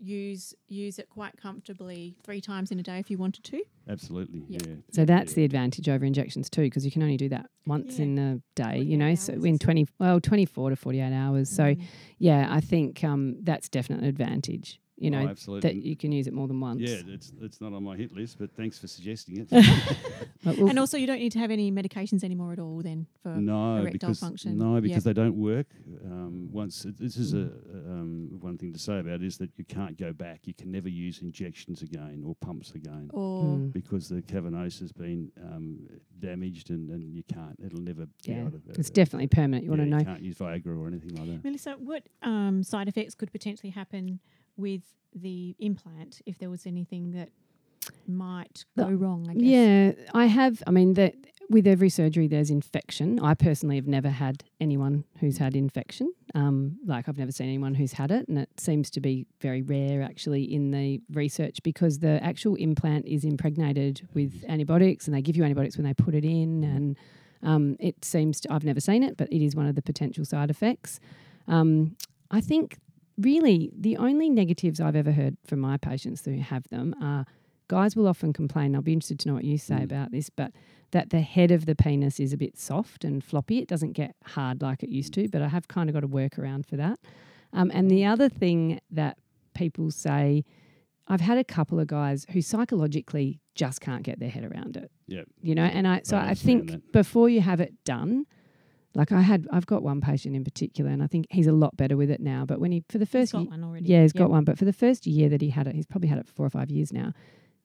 [0.00, 3.60] use use it quite comfortably three times in a day if you wanted to?
[3.88, 4.58] Absolutely, Yeah.
[4.66, 4.74] yeah.
[4.92, 5.36] So that's Yeah.
[5.36, 8.04] the advantage over injections too, because you can only do that once Yeah.
[8.04, 8.62] in a day.
[8.76, 11.48] 48 You know, so hours, in twenty well twenty four to forty eight hours.
[11.50, 11.82] So Mm.
[12.18, 14.80] yeah, I think um, that's definitely an advantage.
[15.00, 16.80] You know Oh, that you can use it more than once.
[16.80, 19.48] yeah, it's it's not on my hit list, but thanks for suggesting it.
[20.44, 23.76] And also, you don't need to have any medications anymore at all then for no,
[23.78, 24.56] erectile because function.
[24.56, 24.80] no, Yeah.
[24.80, 25.66] because they don't work.
[26.04, 27.50] Um, once it- this is a
[27.92, 30.46] um, one thing to say about it is that you can't go back.
[30.46, 33.72] You can never use injections again or pumps again or Mm.
[33.72, 35.78] because the cavernous has been um,
[36.18, 37.58] damaged and, and you can't.
[37.64, 38.70] It'll never be yeah, able to.
[38.78, 39.64] it's definitely permanent.
[39.64, 40.04] You yeah, want to know.
[40.04, 41.44] can't use Viagra or anything like that.
[41.44, 44.20] Melissa, what um, side effects could potentially happen
[44.58, 44.82] with
[45.14, 47.30] the implant if there was anything that
[48.06, 49.26] might The- go wrong?
[49.30, 49.42] I guess.
[49.42, 50.62] Yeah, I have.
[50.66, 51.14] I mean, that
[51.50, 53.18] with every surgery, there's infection.
[53.20, 56.12] I personally have never had anyone who's had infection.
[56.34, 59.62] Um, like I've never seen anyone who's had it, and it seems to be very
[59.62, 65.22] rare actually in the research because the actual implant is impregnated with antibiotics, and they
[65.22, 66.96] give you antibiotics when they put it in, and
[67.42, 68.52] um, it seems to.
[68.52, 71.00] I've never seen it, but it is one of the potential side effects.
[71.46, 71.96] Um,
[72.30, 72.76] I think
[73.18, 77.24] really the only negatives I've ever heard from my patients who have them are
[77.68, 78.74] guys will often complain.
[78.74, 79.84] I'll be interested to know what you say Mm.
[79.84, 80.52] about this, but
[80.92, 83.58] that the head of the penis is a bit soft and floppy.
[83.58, 86.08] It doesn't get hard like it used to, but I have kind of got a
[86.08, 86.98] workaround for that.
[87.52, 89.18] Um, and the other thing that
[89.54, 90.44] people say,
[91.08, 94.90] I've had a couple of guys who psychologically just can't get their head around it.
[95.08, 95.26] Yep.
[95.42, 96.92] You know, and I so I I, think that.
[96.92, 98.24] before you have it done,
[98.98, 101.74] like I had, I've got one patient in particular, and I think he's a lot
[101.76, 102.44] better with it now.
[102.44, 103.86] But when he for the He's first got ye- one already.
[103.86, 104.18] yeah, he's Yep.
[104.22, 104.44] got one.
[104.44, 106.46] But for the first year that he had it, he's probably had it for four
[106.46, 107.12] or five years now.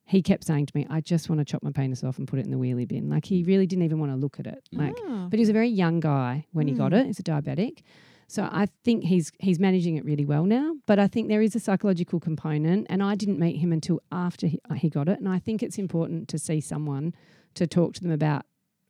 [0.05, 2.39] He kept saying to me, "I just want to chop my penis off and put
[2.39, 4.61] it in the wheelie bin." Like he really didn't even want to look at it.
[4.71, 5.27] Like, Ah.
[5.29, 6.99] but he was a very young guy when he got Mm.
[7.01, 7.05] it.
[7.07, 7.79] He's a diabetic,
[8.27, 10.75] so I think he's he's managing it really well now.
[10.85, 14.45] But I think there is a psychological component, and I didn't meet him until after
[14.47, 15.19] he, he got it.
[15.19, 17.13] And I think it's important to see someone
[17.55, 18.45] to talk to them about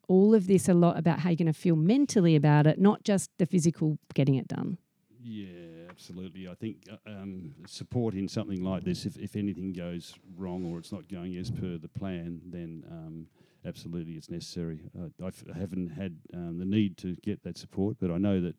[0.07, 3.03] all of this a lot about how you're going to feel mentally about it, not
[3.03, 4.77] just the physical getting it done.
[5.21, 6.49] Yeah, absolutely.
[6.49, 10.79] I think uh, um, support in something like this, if, if anything goes wrong or
[10.79, 13.27] it's not going as per the plan, then um,
[13.65, 14.81] absolutely it's necessary.
[14.99, 18.17] Uh, I f- I haven't had um, the need to get that support, but I
[18.17, 18.55] know that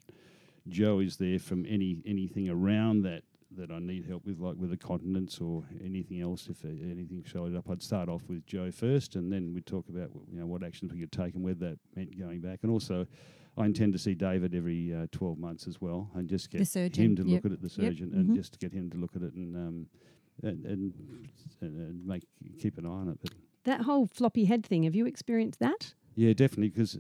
[0.68, 3.24] Joe is there from any anything around that
[3.57, 6.49] that I need help with, like with the continence or anything else.
[6.49, 9.88] If uh, anything showed up, I'd start off with Joe first, and then we'd talk
[9.88, 12.71] about you know what actions we could take and whether that meant going back, and
[12.71, 13.07] also.
[13.57, 17.05] I intend to see David every uh, 12 months as well and just get surgeon,
[17.05, 17.45] him to yep.
[17.45, 18.35] look at it, the surgeon, and mhm.
[18.35, 19.87] just get him to look at it and um,
[20.43, 20.95] and, and,
[21.61, 22.25] and, and make
[22.61, 23.19] keep an eye on it.
[23.23, 23.33] But
[23.64, 25.95] That whole floppy head thing, have you experienced that?
[26.16, 26.98] Yeah, definitely, because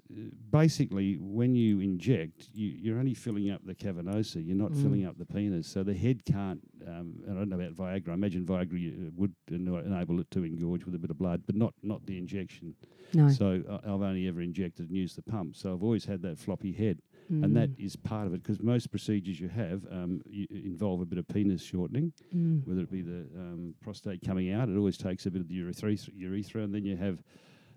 [0.50, 4.44] basically when you inject, you, you're only filling up the cavernosa.
[4.44, 4.82] You're not Mm.
[4.82, 6.60] filling up the penis, so the head can't.
[6.86, 8.10] Um, and I don't know about Viagra.
[8.10, 11.54] I imagine Viagra uh, would enable it to engorge with a bit of blood, but
[11.54, 12.74] not not the injection.
[13.12, 13.28] No.
[13.28, 15.54] So uh, I've only ever injected and used the pump.
[15.56, 16.98] So I've always had that floppy head.
[17.30, 18.02] and that Mm.
[18.02, 21.62] part of it because most procedures you have um, you involve a bit of penis
[21.62, 22.66] shortening, Mm.
[22.66, 24.68] whether it be the um, prostate coming out.
[24.68, 27.22] It always takes a bit of the urethra, urethra, and then you have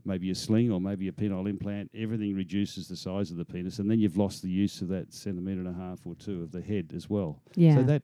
[0.08, 1.92] maybe a sling or maybe a penile implant.
[1.94, 5.14] Everything reduces the size of the penis, and then you've lost the use of that
[5.14, 7.42] centimetre and a half or two of the head as well.
[7.56, 7.76] Yeah.
[7.76, 8.04] So that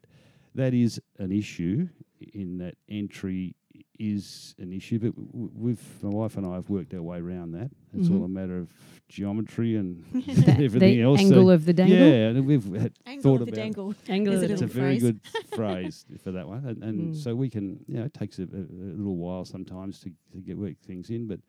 [0.56, 1.88] that is an issue
[2.34, 3.56] in that entry
[4.00, 7.52] is an issue, but w- we've my wife and I have worked our way around
[7.54, 7.72] that.
[7.98, 8.26] It's all Mhm.
[8.26, 8.70] a matter of
[9.08, 10.04] geometry and
[10.48, 11.20] everything the else.
[11.22, 11.98] So- angle of the dangle.
[11.98, 13.63] yeah, and we've had Angle thought of the about it.
[13.63, 13.96] dangle.
[14.10, 15.20] Angle Is it It's the a very good
[15.56, 17.16] phrase for that one, and, and Mm.
[17.16, 17.84] so we can.
[17.88, 21.10] You know, it takes a, a, a little while sometimes to, to get work things
[21.10, 21.39] in, but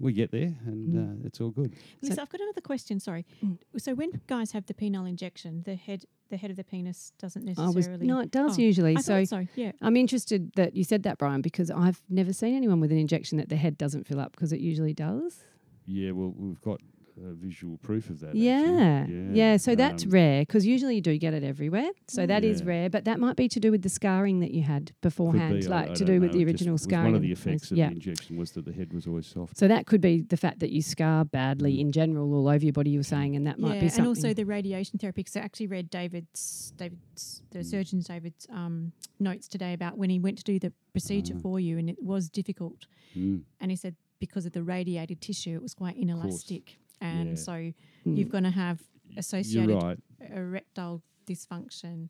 [0.00, 1.22] we get there, and Mm.
[1.22, 1.74] uh, it's all good.
[2.02, 2.98] Lisa, I've got another question.
[2.98, 3.24] Sorry.
[3.44, 3.58] Mm.
[3.78, 7.44] So when guys have the penile injection, the head the head of the penis doesn't
[7.44, 7.74] necessarily.
[7.74, 8.96] was no, it does Oh, usually.
[8.96, 9.46] I so thought so.
[9.56, 9.72] Yeah.
[9.82, 13.36] I'm interested that you said that, Brian, because I've never seen anyone with an injection
[13.38, 15.42] that the head doesn't fill up because it usually does.
[15.86, 16.80] Yeah, well, we've got
[17.18, 18.28] uh, visual proof of that.
[18.28, 18.42] actually.
[18.46, 19.06] Yeah.
[19.32, 21.90] yeah, So that's um, rare because usually you do get it everywhere.
[22.08, 22.66] So that is Yeah.
[22.68, 25.68] rare, but that might be to do with the scarring that you had beforehand, be,
[25.68, 27.06] like I to don't do with the it just original was scarring.
[27.12, 27.88] One of the effects of yeah.
[27.88, 29.56] the injection was that the head was always soft.
[29.58, 31.80] So that could be the fact that you scar badly Mm.
[31.80, 32.90] in general all over your body.
[32.90, 33.98] You were saying, and that might be something.
[34.00, 35.20] and also the radiation therapy.
[35.20, 37.64] Because I actually read David's, David's, the Mm.
[37.64, 41.40] surgeon David's um, notes today about when he went to do the procedure Ah.
[41.40, 42.86] for you, and it was difficult.
[43.16, 43.42] Mm.
[43.60, 47.34] And he said because of the radiated tissue, it was quite inelastic, and Yeah.
[47.34, 47.72] so Mm.
[48.16, 48.80] you're going to have
[49.16, 49.98] associated right.
[50.34, 52.08] erectile dysfunction,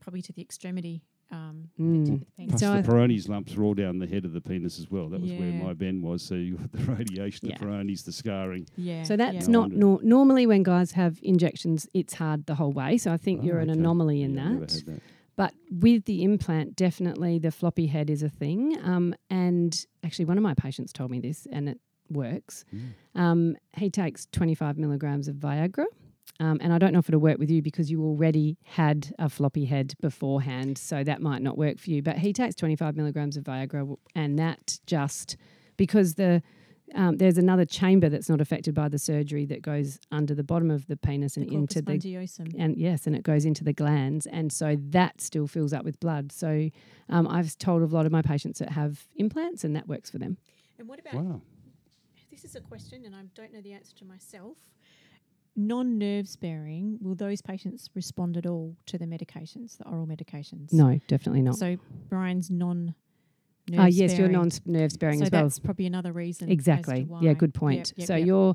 [0.00, 1.02] probably to the extremity.
[1.32, 2.04] Um, Mm.
[2.04, 2.50] the tip of the penis.
[2.50, 4.88] Plus So the I- Peyronie's lumps are all down the head of the penis as
[4.92, 5.08] well.
[5.08, 6.22] That was where my bend was.
[6.22, 7.58] So you got the radiation, Yeah.
[7.58, 8.68] the Peyronie's, the scarring.
[8.76, 9.02] yeah.
[9.02, 9.52] So that's yeah.
[9.52, 12.96] not nor- normally when guys have injections, it's hard the whole way.
[12.96, 14.72] So I think Oh, you're an anomaly in Yeah, I've never that.
[14.72, 15.02] had that.
[15.34, 18.78] But with the implant, definitely the floppy head is a thing.
[18.84, 21.80] Um, and actually, one of my patients told me this, and it
[22.10, 22.64] works.
[22.74, 23.20] Mm.
[23.20, 25.86] Um, he takes 25 milligrams of Viagra,
[26.38, 29.28] Um, and I don't know if it'll work with you because you already had a
[29.30, 32.02] floppy head beforehand, so that might not work for you.
[32.02, 35.36] But he takes 25 milligrams of Viagra, and that just
[35.76, 36.42] because the
[36.94, 40.70] um, there's another chamber that's not affected by the surgery that goes under the bottom
[40.70, 42.54] of the penis and the into the spongiosum.
[42.56, 45.98] and yes, and it goes into the glands, and so that still fills up with
[46.00, 46.30] blood.
[46.30, 46.70] So
[47.08, 50.18] um, I've told a lot of my patients that have implants, and that works for
[50.18, 50.36] them.
[50.78, 51.40] And what about Wow.
[52.42, 52.50] This?
[52.50, 54.58] Is a question, and I don't know the answer to myself.
[55.58, 60.70] Non-nerve sparing, will those patients respond at all to the medications, the oral medications?
[60.72, 61.54] No, definitely not.
[61.56, 61.76] So
[62.10, 62.94] Brian's non.
[63.76, 65.42] Ah, yes, you're non-nerve sparing so as well.
[65.44, 66.44] that's probably another reason.
[66.44, 67.00] as to Exactly.
[67.00, 67.34] Yeah, why.
[67.34, 67.92] good Yep, point.
[67.96, 68.26] yep, so yep.
[68.26, 68.54] you're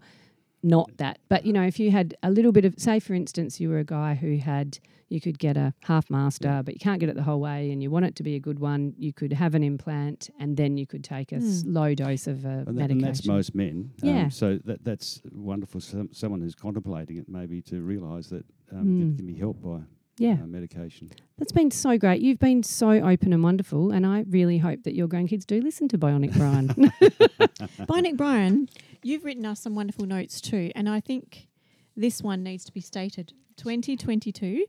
[0.64, 1.20] not that.
[1.30, 3.80] But you know, if you had a little bit of say for instance, you were
[3.80, 7.16] a guy who had you could get a half master, but you can't get it
[7.18, 9.54] the whole way and you want it to be a good one, you could have
[9.56, 11.60] an implant and then you could take a Hmm.
[11.66, 12.92] low dose of a And, that, medication.
[12.98, 13.92] and that's most men.
[14.04, 14.30] Um, Yeah.
[14.30, 15.82] so that that's wonderful.
[15.82, 19.14] Some, someone who's contemplating it maybe to realise that um, Mm.
[19.14, 19.80] it can be helped by
[20.18, 20.38] yeah.
[20.42, 21.12] uh, medication.
[21.38, 22.22] That's been so great.
[22.22, 25.90] You've been so open and wonderful and I really hope that your grandkids do listen
[25.90, 26.68] to Bionic Brian.
[27.86, 28.70] Bionic Brian,
[29.04, 31.48] you've written us some wonderful notes too, and I think
[31.96, 33.34] this one needs to be stated.
[33.58, 34.66] 2022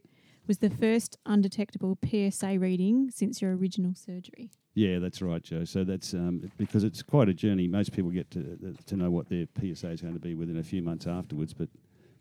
[0.46, 4.50] was the first undetectable PSA reading since your original surgery.
[4.74, 5.64] Yeah, that's right, Joe.
[5.64, 7.68] So that's um, because it's quite a journey.
[7.68, 10.62] Most people get to to know what their PSA is going to be within a
[10.62, 11.68] few months afterwards, but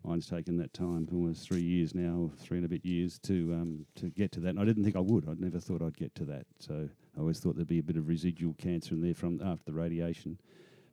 [0.03, 3.85] mine's taken that time, almost three years now, three and a bit years to um,
[3.95, 4.49] to get to that.
[4.49, 5.29] And I didn't think I would.
[5.29, 6.45] I never thought I'd get to that.
[6.59, 9.63] So I always thought there'd be a bit of residual cancer in there from after
[9.65, 10.37] the radiation,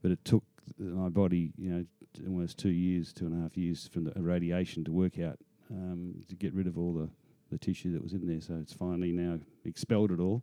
[0.01, 0.45] but it took
[0.79, 1.85] my body, you know,
[2.27, 5.39] almost two years, two and a half years from the radiation to work out
[5.71, 7.09] um, to get rid of all the
[7.51, 8.41] the tissue that was in there.
[8.43, 10.43] So it's finally now expelled it all.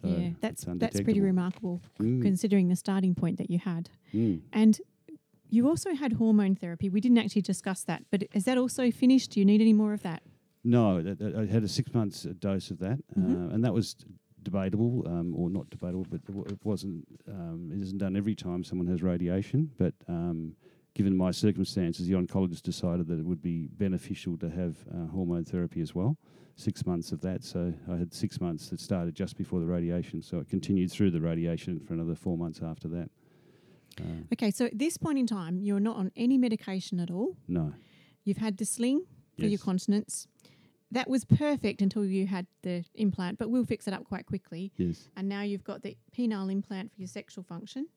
[0.00, 3.90] So yeah, that's that's pretty remarkable Mm, considering the starting point that you had.
[4.14, 4.40] mm.
[4.52, 4.80] And
[5.50, 6.88] you also had hormone therapy.
[6.88, 9.32] We didn't actually discuss that, but is that also finished?
[9.32, 10.22] Do you need any more of that?
[10.64, 13.50] No, that, that- I had a six months uh, dose of that, Mhm.
[13.50, 13.96] uh, and that was
[14.42, 16.20] debatable, um, or not debatable, but
[16.50, 17.06] it wasn't.
[17.28, 20.54] Um, it isn't done every time someone has radiation, but um,
[20.94, 25.44] given my circumstances, the oncologist decided that it would be beneficial to have uh, hormone
[25.44, 26.16] therapy as well.
[26.56, 30.20] Six months of that, so I had six months that started just before the radiation,
[30.22, 33.10] so it continued through the radiation for another four months after that.
[34.00, 37.36] Uh, Okay, so at this point in time, you're not on any medication at all.
[37.48, 37.72] no,
[38.24, 39.04] You've had the sling
[39.38, 40.28] for your continence.
[40.92, 44.72] That was perfect until you had the implant, but we'll fix it up quite quickly.
[44.76, 47.88] yes, And now you've got the penile implant for your sexual function.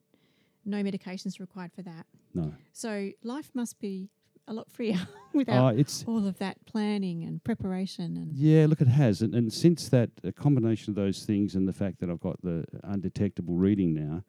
[0.64, 2.06] No medications required for that.
[2.34, 2.52] no.
[2.72, 4.10] So life must be
[4.48, 4.98] a lot freer
[5.34, 9.34] without oh, it's all of that planning and preparation and Yeah, look, it has, and,
[9.34, 12.64] and since that a combination of those things and the fact that I've got the
[12.84, 14.22] undetectable reading now,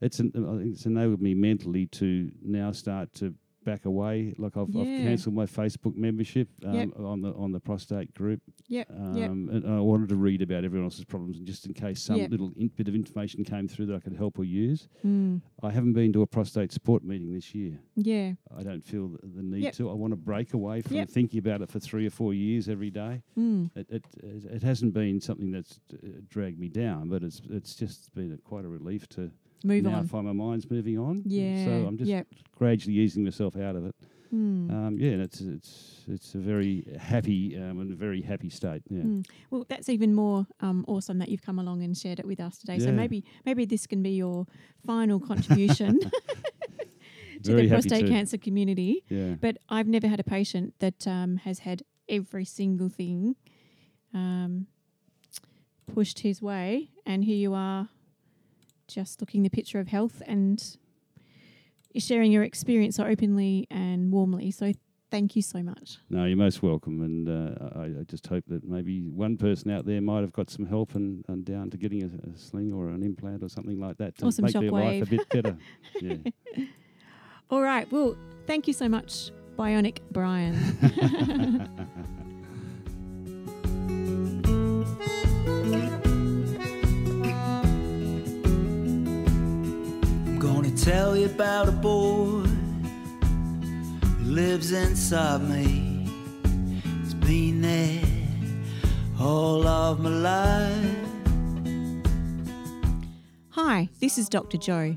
[0.00, 0.32] it's an,
[0.64, 3.34] it's enabled me mentally to now start to
[3.64, 4.34] back away.
[4.38, 6.88] Like I've, I've cancelled my Facebook membership um, Yep.
[6.98, 9.30] on the on the prostate group, Yep, um, yep.
[9.30, 12.30] and I wanted to read about everyone else's problems, and just in case some Yep.
[12.30, 14.88] little in, bit of information came through that I could help or use.
[15.04, 17.78] Mm, I haven't been to a prostate support meeting this year.
[17.96, 18.32] yeah.
[18.56, 19.90] I don't feel the, the need to.
[19.90, 22.90] I want to break away from thinking about it for three or four years every
[22.90, 23.70] day Mm.
[23.76, 28.12] it, it it hasn't been something that's uh, dragged me down, but it's it's just
[28.14, 29.30] been a, quite a relief to
[29.62, 30.04] Move now on.
[30.04, 31.22] I find my mind's moving on.
[31.26, 31.64] Yeah.
[31.64, 32.26] So I'm just yep.
[32.56, 33.94] gradually easing myself out of it.
[34.34, 34.70] Mm.
[34.70, 38.82] Um, yeah, and it's it's it's a very happy um, and a very happy state.
[38.88, 39.02] Yeah.
[39.02, 39.26] Mm.
[39.50, 42.58] Well, that's even more um, awesome that you've come along and shared it with us
[42.58, 42.78] today.
[42.78, 44.46] So maybe maybe this can be your
[44.86, 45.98] final contribution
[47.42, 48.08] to Very the prostate to.
[48.08, 49.04] cancer community.
[49.08, 49.34] Yeah.
[49.40, 53.34] But I've never had a patient that um, has had every single thing
[54.14, 54.66] um,
[55.92, 57.88] pushed his way, and here you are,
[58.92, 60.76] just looking the picture of health and
[61.96, 64.50] sharing your experience so openly and warmly.
[64.50, 64.72] So
[65.10, 65.98] thank you so much.
[66.08, 69.86] No, you're most welcome, and uh, I, I just hope that maybe one person out
[69.86, 72.88] there might have got some help and, and down to getting a, a sling or
[72.88, 75.56] an implant or something like that to make their life a bit better.
[76.00, 76.16] yeah.
[77.50, 77.90] All right.
[77.90, 78.16] Well,
[78.46, 80.54] thank you so much, Bionic Brian.
[90.84, 92.42] tell you about a boy
[94.00, 96.08] who lives inside me.
[97.02, 98.02] He's been there
[99.20, 100.96] all of my life.
[103.50, 104.56] Hi, this is Dr.
[104.56, 104.96] Joe.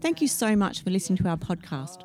[0.00, 2.04] Thank you so much for listening to our podcast.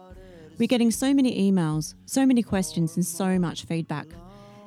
[0.58, 4.08] We're getting so many emails, so many questions, and so much feedback.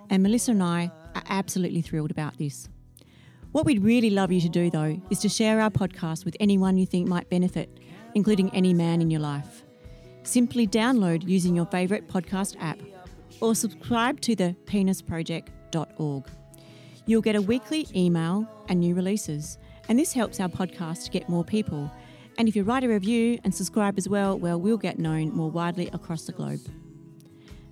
[0.08, 2.68] And Melissa and I are absolutely thrilled about this.
[3.50, 6.78] What we'd really love you to do, though, is to share our podcast with anyone
[6.78, 7.68] you think might benefit,
[8.14, 9.62] including any man in your life.
[10.22, 12.78] Simply download using your favourite podcast app
[13.40, 16.24] or subscribe to the penisproject.org.
[17.06, 19.58] You'll get a weekly email and new releases,
[19.88, 21.90] and this helps our podcast get more people.
[22.38, 25.50] And if you write a review and subscribe as well, well, we'll get known more
[25.50, 26.60] widely across the globe.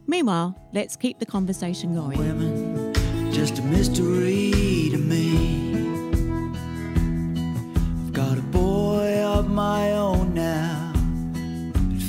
[0.07, 2.19] Meanwhile, let's keep the conversation going.
[2.19, 2.93] Women,
[3.33, 5.61] just a mystery to me.
[8.07, 10.30] I've got a boy of my own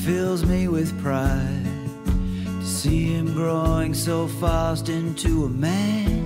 [0.05, 1.63] fills me with pride
[2.59, 6.20] to see him growing so fast into a man.